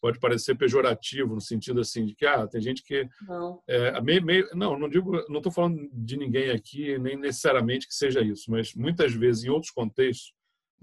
[0.00, 3.08] pode parecer pejorativo, no sentido assim, de que ah, tem gente que.
[3.26, 3.62] Não.
[3.66, 7.94] É, meio, meio, não, não digo, não estou falando de ninguém aqui, nem necessariamente que
[7.94, 10.34] seja isso, mas muitas vezes, em outros contextos,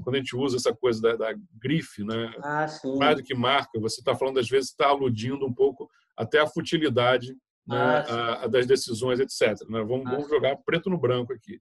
[0.03, 2.33] quando a gente usa essa coisa da, da grife, né?
[2.43, 2.65] Ah,
[2.97, 6.47] mais do que marca, você está falando, às vezes, está aludindo um pouco até a
[6.47, 7.35] futilidade
[7.67, 9.67] né, ah, a, a das decisões, etc.
[9.69, 9.83] Né?
[9.83, 11.59] Vamos, ah, vamos jogar preto no branco aqui.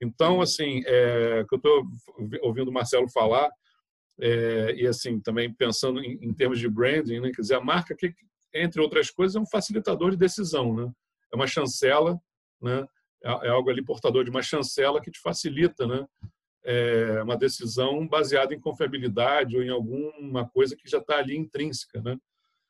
[0.00, 1.84] Então, assim, é, que eu estou
[2.42, 3.50] ouvindo o Marcelo falar,
[4.18, 7.30] é, e assim, também pensando em, em, termos de branding, né?
[7.34, 8.12] quer dizer, a marca, que,
[8.54, 10.90] entre outras coisas, é um facilitador de decisão, né?
[11.32, 12.18] é uma chancela,
[12.60, 12.86] né?
[13.24, 16.06] é, é algo ali portador de uma chancela que te facilita né?
[16.62, 22.02] É uma decisão baseada em confiabilidade ou em alguma coisa que já está ali intrínseca.
[22.02, 22.18] Né?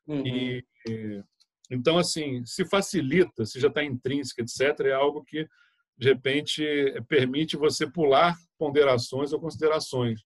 [0.07, 0.25] Uhum.
[0.25, 0.65] E,
[1.69, 5.45] então, assim, se facilita, se já está intrínseca, etc., é algo que
[6.01, 6.65] de repente,
[7.07, 10.23] permite você pular ponderações ou considerações.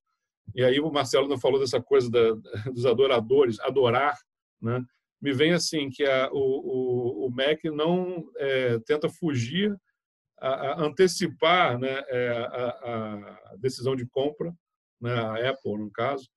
[0.54, 2.32] E aí o Marcelo não falou dessa coisa da,
[2.70, 4.16] dos adoradores, adorar,
[4.62, 4.80] né?
[5.20, 9.74] Me vem assim que a, o, o, o Mac não é, tenta fugir,
[10.38, 12.68] a, a antecipar né, é, a,
[13.52, 14.54] a, decisão de compra,
[15.00, 16.28] né, a Apple no caso,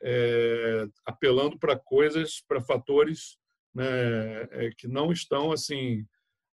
[0.00, 3.36] é, apelando para coisas, para fatores
[3.74, 3.84] né,
[4.52, 6.06] é, que não estão assim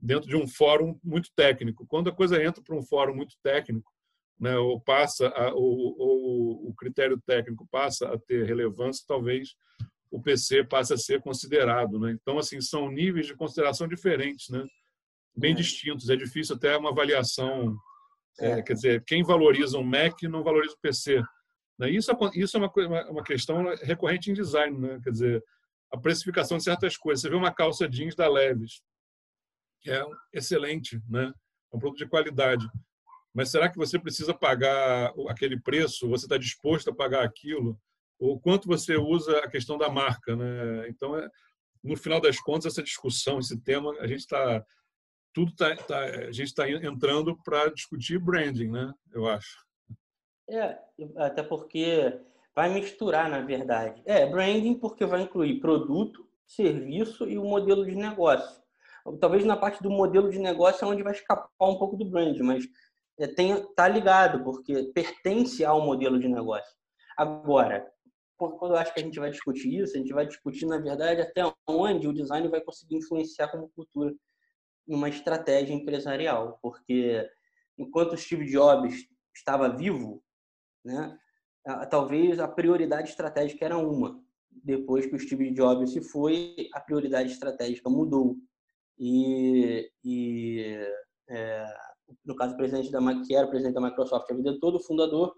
[0.01, 1.86] dentro de um fórum muito técnico.
[1.86, 3.90] Quando a coisa entra para um fórum muito técnico,
[4.38, 9.57] né, ou passa a, ou, ou, o critério técnico passa a ter relevância, talvez
[10.11, 11.99] o PC passe a ser considerado.
[11.99, 12.12] Né?
[12.12, 14.64] Então, assim, são níveis de consideração diferentes, né?
[15.36, 15.57] bem é.
[15.57, 16.09] distintos.
[16.09, 17.76] É difícil até uma avaliação.
[18.40, 18.62] É, é.
[18.62, 21.22] quer dizer, quem valoriza um Mac não valoriza o PC.
[21.78, 21.90] Né?
[21.90, 24.78] Isso, isso é uma, uma questão recorrente em design.
[24.78, 25.01] Né?
[25.03, 25.44] Quer dizer,
[25.92, 27.22] a precificação de certas coisas.
[27.22, 28.82] Você vê uma calça jeans da Levis,
[29.80, 31.32] que é excelente, né?
[31.72, 32.66] É um produto de qualidade.
[33.34, 36.08] Mas será que você precisa pagar aquele preço?
[36.08, 37.78] Você está disposto a pagar aquilo?
[38.18, 40.88] Ou quanto você usa a questão da marca, né?
[40.88, 41.28] Então, é,
[41.82, 44.64] no final das contas, essa discussão, esse tema, a gente está
[45.32, 48.92] tudo tá, tá, a gente está entrando para discutir branding, né?
[49.12, 49.64] Eu acho.
[50.50, 50.78] É,
[51.16, 52.18] até porque
[52.54, 54.02] vai misturar, na verdade.
[54.04, 58.58] É, branding porque vai incluir produto, serviço e o modelo de negócio
[59.16, 62.38] talvez na parte do modelo de negócio é onde vai escapar um pouco do brand,
[62.40, 62.64] mas
[63.18, 66.76] é, tem, tá ligado, porque pertence ao modelo de negócio.
[67.16, 67.90] Agora,
[68.36, 71.20] quando eu acho que a gente vai discutir isso, a gente vai discutir, na verdade,
[71.20, 74.14] até onde o design vai conseguir influenciar como cultura
[74.86, 77.28] numa estratégia empresarial, porque
[77.76, 80.22] enquanto Steve Jobs estava vivo,
[80.84, 81.18] né,
[81.90, 84.22] talvez a prioridade estratégica era uma.
[84.50, 88.36] Depois que o Steve Jobs se foi, a prioridade estratégica mudou
[88.99, 90.76] e, e
[91.28, 91.64] é,
[92.24, 95.34] no caso o presidente da que era presidente da Microsoft a vida toda, o fundador,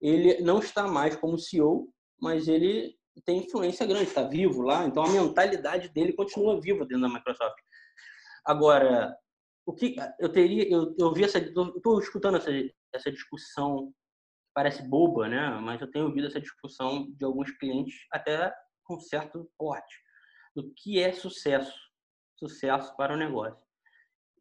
[0.00, 5.02] ele não está mais como CEO, mas ele tem influência grande, está vivo lá, então
[5.02, 7.58] a mentalidade dele continua viva dentro da Microsoft.
[8.44, 9.14] Agora,
[9.66, 12.50] o que eu teria, eu, eu vi essa, estou escutando essa,
[12.94, 13.92] essa discussão
[14.54, 15.60] parece boba, né?
[15.62, 18.52] Mas eu tenho ouvido essa discussão de alguns clientes até
[18.84, 19.96] com certo porte
[20.54, 21.89] do que é sucesso
[22.40, 23.64] sucesso para o negócio.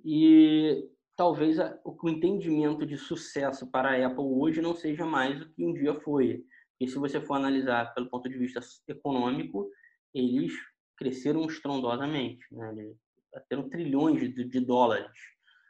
[0.03, 5.65] E talvez o entendimento de sucesso para a Apple hoje não seja mais o que
[5.65, 6.43] um dia foi.
[6.79, 9.69] E se você for analisar pelo ponto de vista econômico,
[10.13, 10.53] eles
[10.97, 12.73] cresceram estrondosamente, né?
[12.77, 12.97] Eles
[13.31, 15.11] bateram trilhões de, de dólares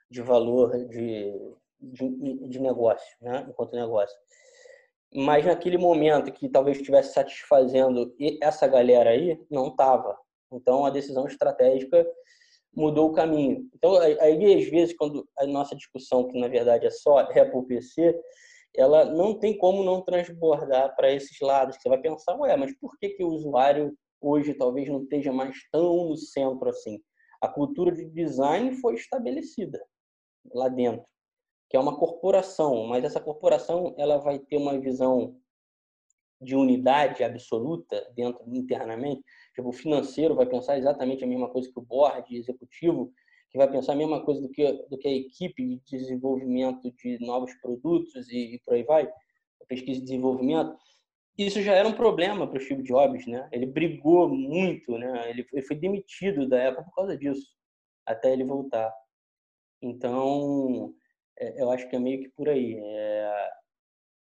[0.10, 1.34] de valor de,
[1.80, 3.46] de, de negócio, né?
[3.48, 4.18] enquanto negócio.
[5.14, 10.18] Mas naquele momento que talvez estivesse satisfazendo essa galera aí, não estava.
[10.52, 12.06] Então a decisão estratégica
[12.76, 13.70] mudou o caminho.
[13.76, 18.20] Então aí às vezes quando a nossa discussão que na verdade é só Apple PC,
[18.76, 21.78] ela não tem como não transbordar para esses lados.
[21.78, 25.56] Você vai pensar, ué, mas por que que o usuário hoje talvez não esteja mais
[25.72, 27.00] tão no centro assim?
[27.42, 29.80] A cultura de design foi estabelecida
[30.54, 31.06] lá dentro,
[31.70, 35.36] que é uma corporação, mas essa corporação ela vai ter uma visão
[36.42, 39.22] de unidade absoluta dentro internamente.
[39.54, 43.12] Tipo, o financeiro vai pensar exatamente a mesma coisa que o board executivo,
[43.52, 47.20] que vai pensar a mesma coisa do que do que a equipe de desenvolvimento de
[47.20, 49.10] novos produtos e, e por aí vai,
[49.68, 50.76] pesquisa e desenvolvimento.
[51.38, 53.48] Isso já era um problema para o Steve Jobs, né?
[53.52, 55.30] Ele brigou muito, né?
[55.30, 57.48] Ele, ele foi demitido da Apple por causa disso,
[58.06, 58.94] até ele voltar.
[59.82, 60.94] Então,
[61.38, 62.78] é, eu acho que é meio que por aí.
[62.78, 63.50] É,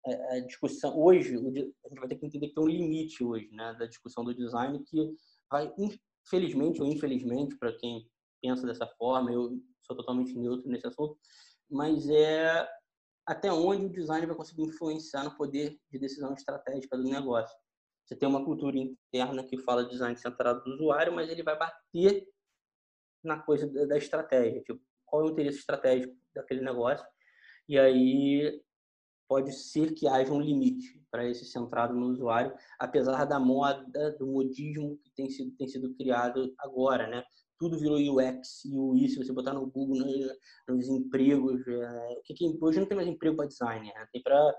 [0.05, 3.75] a discussão hoje, a gente vai ter que entender que tem um limite hoje, né,
[3.79, 5.15] da discussão do design que
[5.49, 8.09] vai, infelizmente ou infelizmente, para quem
[8.41, 11.17] pensa dessa forma, eu sou totalmente neutro nesse assunto,
[11.69, 12.67] mas é
[13.25, 17.55] até onde o design vai conseguir influenciar no poder de decisão estratégica do negócio.
[18.05, 22.27] Você tem uma cultura interna que fala design centrado no usuário, mas ele vai bater
[23.23, 24.61] na coisa da estratégia.
[24.61, 27.05] Tipo, qual é o interesse estratégico daquele negócio.
[27.69, 28.61] E aí
[29.27, 34.25] pode ser que haja um limite para esse centrado no usuário, apesar da moda, do
[34.27, 37.23] modismo que tem sido, tem sido criado agora, né?
[37.59, 40.25] Tudo virou UX, UI, se você botar no Google, nos,
[40.67, 44.07] nos empregos, é, que, que hoje não tem mais emprego para designer, né?
[44.11, 44.55] tem para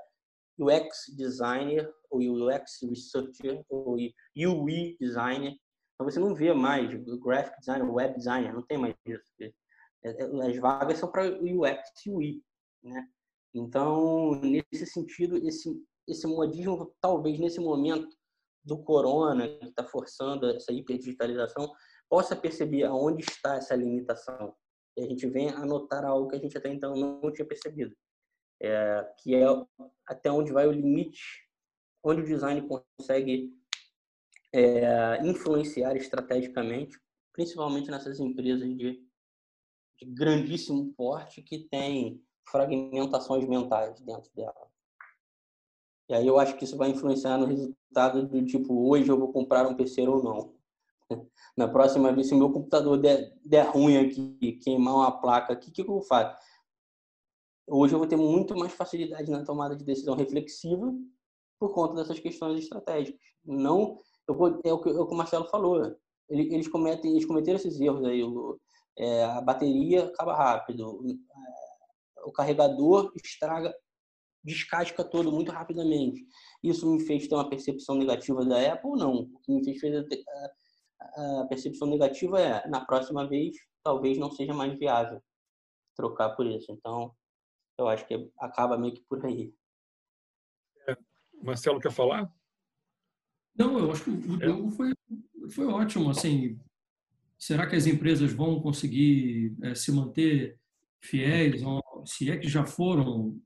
[0.58, 3.96] UX designer, ou UX researcher, ou
[4.36, 5.56] UI designer.
[5.94, 6.88] Então você não vê mais
[7.20, 9.32] graphic designer, web designer, não tem mais isso.
[9.40, 9.52] É,
[10.04, 12.42] é, as vagas são para UX e UI,
[12.82, 13.08] né?
[13.54, 18.14] Então, nesse sentido, esse esse modismo talvez nesse momento
[18.62, 21.72] do corona que está forçando essa hiperdigitalização
[22.08, 24.54] possa perceber aonde está essa limitação.
[24.96, 27.94] E a gente vem anotar algo que a gente até então não tinha percebido.
[28.62, 29.44] É, que é
[30.06, 31.20] até onde vai o limite
[32.04, 33.52] onde o design consegue
[34.52, 36.96] é, influenciar estrategicamente
[37.32, 39.04] principalmente nessas empresas de
[39.98, 44.68] de grandíssimo porte que tem fragmentações mentais dentro dela.
[46.08, 49.32] E aí eu acho que isso vai influenciar no resultado do tipo, hoje eu vou
[49.32, 50.54] comprar um PC ou não.
[51.56, 55.56] Na próxima vez, se o meu computador der, der ruim aqui, queimar uma placa o
[55.58, 56.36] que, que eu faço?
[57.66, 60.92] Hoje eu vou ter muito mais facilidade na tomada de decisão reflexiva
[61.58, 63.18] por conta dessas questões estratégicas.
[63.42, 65.96] Não, eu, é, o que, é o que o Marcelo falou.
[66.28, 68.22] Eles, cometem, eles cometeram esses erros aí.
[68.98, 71.02] É, a bateria acaba rápido,
[72.24, 73.74] o carregador estraga,
[74.42, 76.26] descasca todo muito rapidamente.
[76.62, 78.92] Isso me fez ter uma percepção negativa da Apple?
[78.92, 79.14] Não.
[79.14, 80.24] O que me fez ter
[81.00, 85.22] a percepção negativa é, na próxima vez, talvez não seja mais viável
[85.94, 86.72] trocar por isso.
[86.72, 87.14] Então,
[87.78, 89.54] eu acho que acaba meio que por aí.
[90.88, 90.96] É,
[91.42, 92.32] Marcelo quer falar?
[93.56, 94.46] Não, eu acho que o é.
[94.46, 94.92] jogo foi,
[95.50, 96.10] foi ótimo.
[96.10, 96.58] Assim,
[97.38, 100.58] Será que as empresas vão conseguir é, se manter
[101.04, 101.62] fiéis?
[102.04, 103.36] Se é que já foram,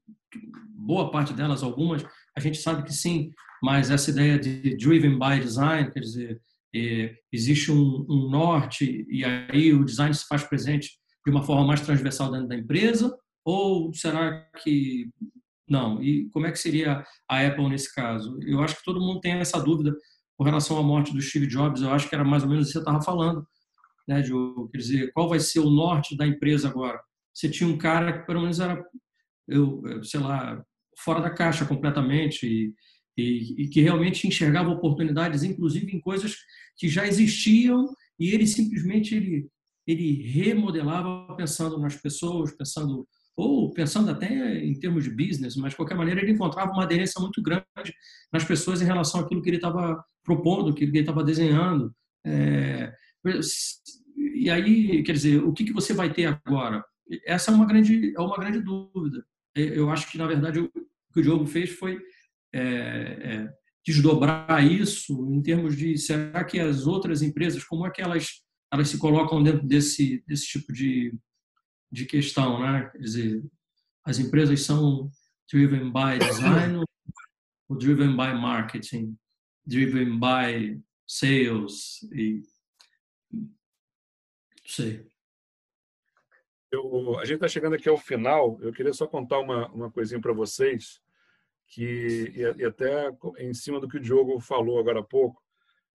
[0.74, 2.04] boa parte delas, algumas,
[2.36, 3.30] a gente sabe que sim,
[3.62, 6.40] mas essa ideia de driven by design, quer dizer,
[6.74, 10.90] é, existe um, um, norte e aí o design se faz presente
[11.24, 13.16] de uma forma mais transversal dentro da empresa?
[13.44, 15.10] Ou será que
[15.68, 16.02] não?
[16.02, 18.38] E como é que seria a Apple nesse caso?
[18.42, 19.96] Eu acho que todo mundo tem essa dúvida
[20.36, 21.80] com relação à morte do Steve Jobs.
[21.80, 23.46] Eu acho que era mais ou menos isso que você estava falando
[24.08, 24.68] né, Diogo?
[24.70, 26.98] Quer dizer, qual vai ser o norte da empresa agora?
[27.38, 28.84] Você tinha um cara que pelo menos era,
[29.46, 30.60] eu, sei lá,
[30.98, 32.74] fora da caixa completamente e,
[33.16, 36.34] e, e que realmente enxergava oportunidades, inclusive em coisas
[36.76, 37.86] que já existiam
[38.18, 39.48] e ele simplesmente ele,
[39.86, 45.76] ele remodelava pensando nas pessoas, pensando ou pensando até em termos de business, mas de
[45.76, 47.94] qualquer maneira ele encontrava uma aderência muito grande
[48.32, 51.94] nas pessoas em relação àquilo que ele estava propondo, que ele estava desenhando.
[52.26, 52.92] É,
[54.34, 56.84] e aí, quer dizer, o que, que você vai ter agora?
[57.26, 59.24] Essa é uma grande, é uma grande dúvida.
[59.54, 61.98] Eu acho que, na verdade, o que o Diogo fez foi
[62.52, 63.52] é, é,
[63.84, 68.42] desdobrar isso em termos de será que as outras empresas, como é que elas,
[68.72, 71.14] elas se colocam dentro desse, desse tipo de,
[71.90, 72.90] de questão, né?
[72.92, 73.42] Quer dizer,
[74.04, 75.10] as empresas são
[75.50, 76.84] driven by design
[77.68, 79.16] ou driven by marketing,
[79.66, 82.42] driven by sales e
[83.32, 83.48] não
[84.66, 85.07] sei.
[86.70, 88.58] Eu, a gente está chegando aqui ao final.
[88.60, 91.00] Eu queria só contar uma, uma coisinha para vocês,
[91.66, 95.42] que e, e, até em cima do que o Diogo falou agora há pouco.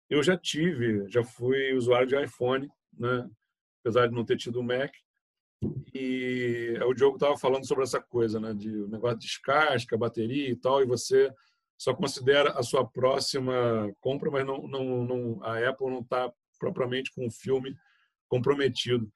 [0.08, 2.68] Eu já tive, já fui usuário de iPhone,
[2.98, 3.28] né?
[3.80, 4.92] apesar de não ter tido Mac.
[5.94, 8.52] E o Diogo estava falando sobre essa coisa, né?
[8.52, 11.32] de o negócio de descasca, bateria e tal, e você
[11.78, 17.12] só considera a sua próxima compra, mas não, não, não a Apple não está propriamente
[17.12, 17.76] com o filme
[18.28, 19.10] comprometido.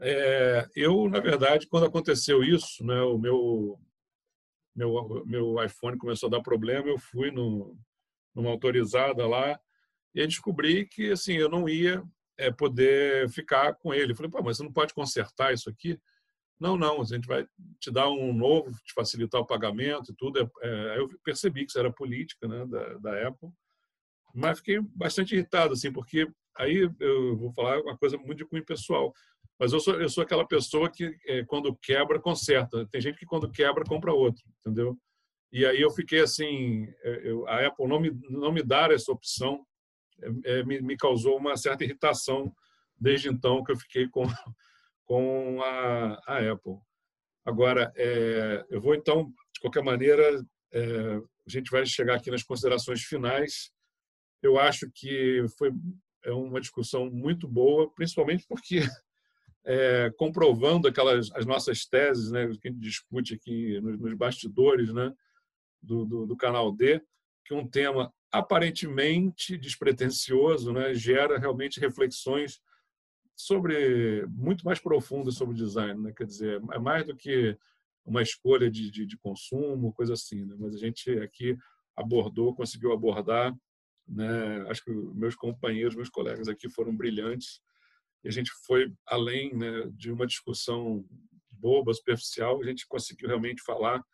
[0.00, 3.78] É, eu, na verdade, quando aconteceu isso, né, o meu,
[4.74, 7.78] meu, meu iPhone começou a dar problema, eu fui no,
[8.34, 9.58] numa autorizada lá
[10.14, 12.02] e descobri que assim eu não ia
[12.38, 14.14] é, poder ficar com ele.
[14.14, 15.98] Falei, Pô, mas você não pode consertar isso aqui?
[16.58, 17.46] Não, não, a gente vai
[17.78, 20.40] te dar um novo, te facilitar o pagamento e tudo.
[20.40, 23.50] É, é, eu percebi que isso era política né, da, da Apple,
[24.34, 28.64] mas fiquei bastante irritado, assim, porque aí eu vou falar uma coisa muito de cunho
[28.64, 29.12] pessoal.
[29.58, 32.86] Mas eu sou, eu sou aquela pessoa que, é, quando quebra, conserta.
[32.88, 34.96] Tem gente que, quando quebra, compra outro, entendeu?
[35.52, 39.10] E aí eu fiquei assim: é, eu, a Apple não me, não me dar essa
[39.10, 39.64] opção
[40.22, 42.54] é, é, me, me, causou uma certa irritação
[42.98, 44.24] desde então que eu fiquei com,
[45.04, 46.78] com a, a Apple.
[47.44, 52.42] Agora, é, eu vou então, de qualquer maneira, é, a gente vai chegar aqui nas
[52.42, 53.70] considerações finais.
[54.42, 55.72] Eu acho que foi
[56.24, 58.80] é uma discussão muito boa, principalmente porque
[59.66, 64.92] é, comprovando aquelas as nossas teses, né, que a gente discute aqui nos, nos bastidores,
[64.92, 65.12] né,
[65.82, 67.02] do, do, do, canal D,
[67.44, 72.60] que um tema aparentemente despretensioso, né, gera realmente reflexões
[73.34, 76.12] sobre muito mais profundas sobre design, né?
[76.16, 77.56] Quer dizer, é mais do que
[78.02, 80.56] uma escolha de, de, de consumo, coisa assim, né?
[80.58, 81.54] Mas a gente aqui
[81.94, 83.54] abordou, conseguiu abordar,
[84.08, 84.64] né?
[84.70, 87.60] Acho que meus companheiros, meus colegas aqui foram brilhantes
[88.26, 91.06] e a gente foi além né, de uma discussão
[91.48, 94.04] boba, superficial, a gente conseguiu realmente falar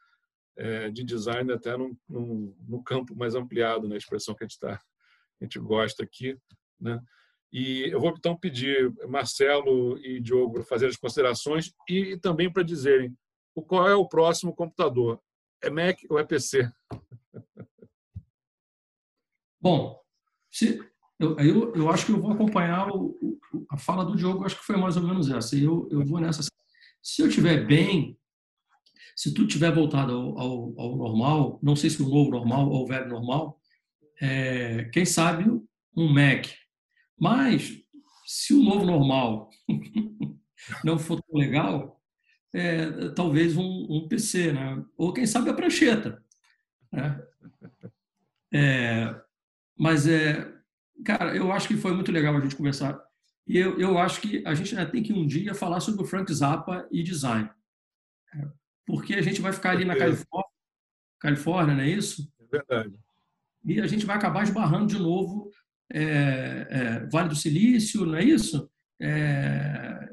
[0.55, 4.59] é, de design até no, no, campo mais ampliado, na né, expressão que a gente,
[4.59, 6.39] tá, a gente gosta aqui.
[6.79, 7.01] Né?
[7.51, 12.63] E eu vou então pedir Marcelo e Diogo para fazer as considerações e também para
[12.63, 13.17] dizerem
[13.67, 15.19] qual é o próximo computador.
[15.63, 16.71] É Mac ou é PC?
[19.59, 19.99] Bom,
[20.51, 20.92] se,
[21.23, 23.39] eu, eu, eu acho que eu vou acompanhar o,
[23.71, 25.57] a fala do Diogo, acho que foi mais ou menos essa.
[25.57, 26.43] Eu, eu vou nessa.
[27.01, 28.19] Se eu estiver bem,
[29.15, 32.85] se tudo tiver voltado ao, ao, ao, normal, não sei se o novo normal ou
[32.85, 33.61] o velho normal,
[34.21, 35.45] é, quem sabe
[35.97, 36.47] um Mac.
[37.19, 37.81] Mas,
[38.27, 39.51] se o novo normal
[40.85, 42.01] não for tão legal,
[42.53, 44.85] é, talvez um, um, PC, né?
[44.97, 46.23] ou quem sabe a prancheta.
[46.91, 47.23] Né?
[48.53, 49.23] É,
[49.77, 50.62] mas, é,
[51.05, 53.01] cara, eu acho que foi muito legal a gente conversar.
[53.47, 56.33] E eu, eu acho que a gente tem que um dia falar sobre o Frank
[56.33, 57.51] Zappa e design.
[58.35, 58.49] É,
[58.87, 60.51] porque a gente vai ficar ali na Califórnia,
[61.19, 62.33] Califórnia, não é isso?
[62.41, 62.99] É verdade.
[63.65, 65.51] E a gente vai acabar esbarrando de novo
[65.93, 68.71] é, é, Vale do Silício, não é isso?
[69.01, 70.09] É,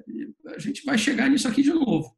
[0.48, 2.18] a gente vai chegar nisso aqui de novo.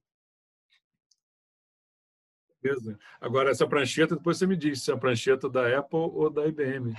[2.61, 2.97] Beleza.
[3.19, 6.47] Agora, essa prancheta, depois você me diz se é a prancheta da Apple ou da
[6.47, 6.93] IBM.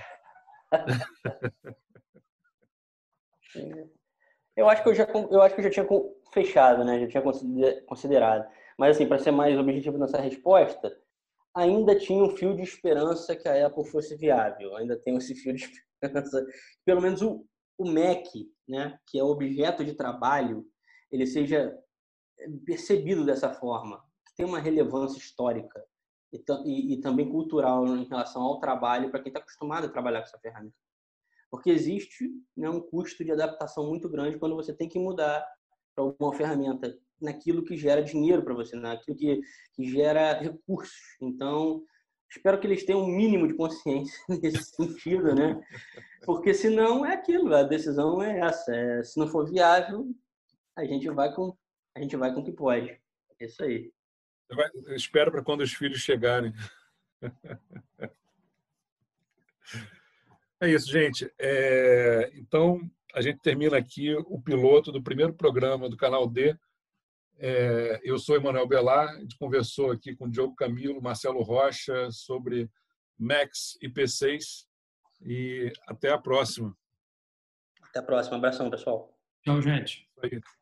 [4.57, 5.87] Eu acho que eu já, eu acho que eu já tinha
[6.33, 7.01] fechado, né?
[7.01, 7.23] Já tinha
[7.87, 8.49] considerado.
[8.79, 10.97] Mas, assim, para ser mais objetivo nessa resposta,
[11.55, 14.77] ainda tinha um fio de esperança que a Apple fosse viável.
[14.77, 15.65] Ainda tem esse fio de
[16.03, 16.47] esperança.
[16.85, 17.47] Pelo menos o,
[17.79, 18.27] o Mac,
[18.69, 20.67] né, que é objeto de trabalho,
[21.11, 21.79] ele seja
[22.65, 25.85] percebido dessa forma, que tem uma relevância histórica
[26.33, 30.21] e, e, e também cultural em relação ao trabalho para quem está acostumado a trabalhar
[30.21, 30.75] com essa ferramenta.
[31.51, 35.47] Porque existe né, um custo de adaptação muito grande quando você tem que mudar
[35.95, 39.41] para uma ferramenta naquilo que gera dinheiro para você, naquilo que,
[39.75, 40.97] que gera recursos.
[41.21, 41.85] Então,
[42.31, 45.61] espero que eles tenham um mínimo de consciência nesse sentido, né?
[46.25, 48.75] Porque senão é aquilo, a decisão é essa.
[48.75, 50.09] É, se não for viável,
[50.77, 51.55] a gente vai com
[51.95, 52.89] a gente vai com o que pode.
[53.39, 53.93] É isso aí.
[54.87, 56.53] Eu espero para quando os filhos chegarem.
[60.61, 61.29] É isso, gente.
[61.41, 62.31] É...
[62.37, 66.57] Então, a gente termina aqui o piloto do primeiro programa do canal D
[67.45, 72.09] é, eu sou Emanuel Belar, a gente conversou aqui com o Diogo Camilo, Marcelo Rocha
[72.13, 72.71] sobre
[73.19, 74.65] Max e P6
[75.21, 76.73] e até a próxima.
[77.83, 78.37] Até a próxima.
[78.37, 79.13] Abração, pessoal.
[79.43, 80.09] Tchau, gente.
[80.09, 80.62] Isso aí.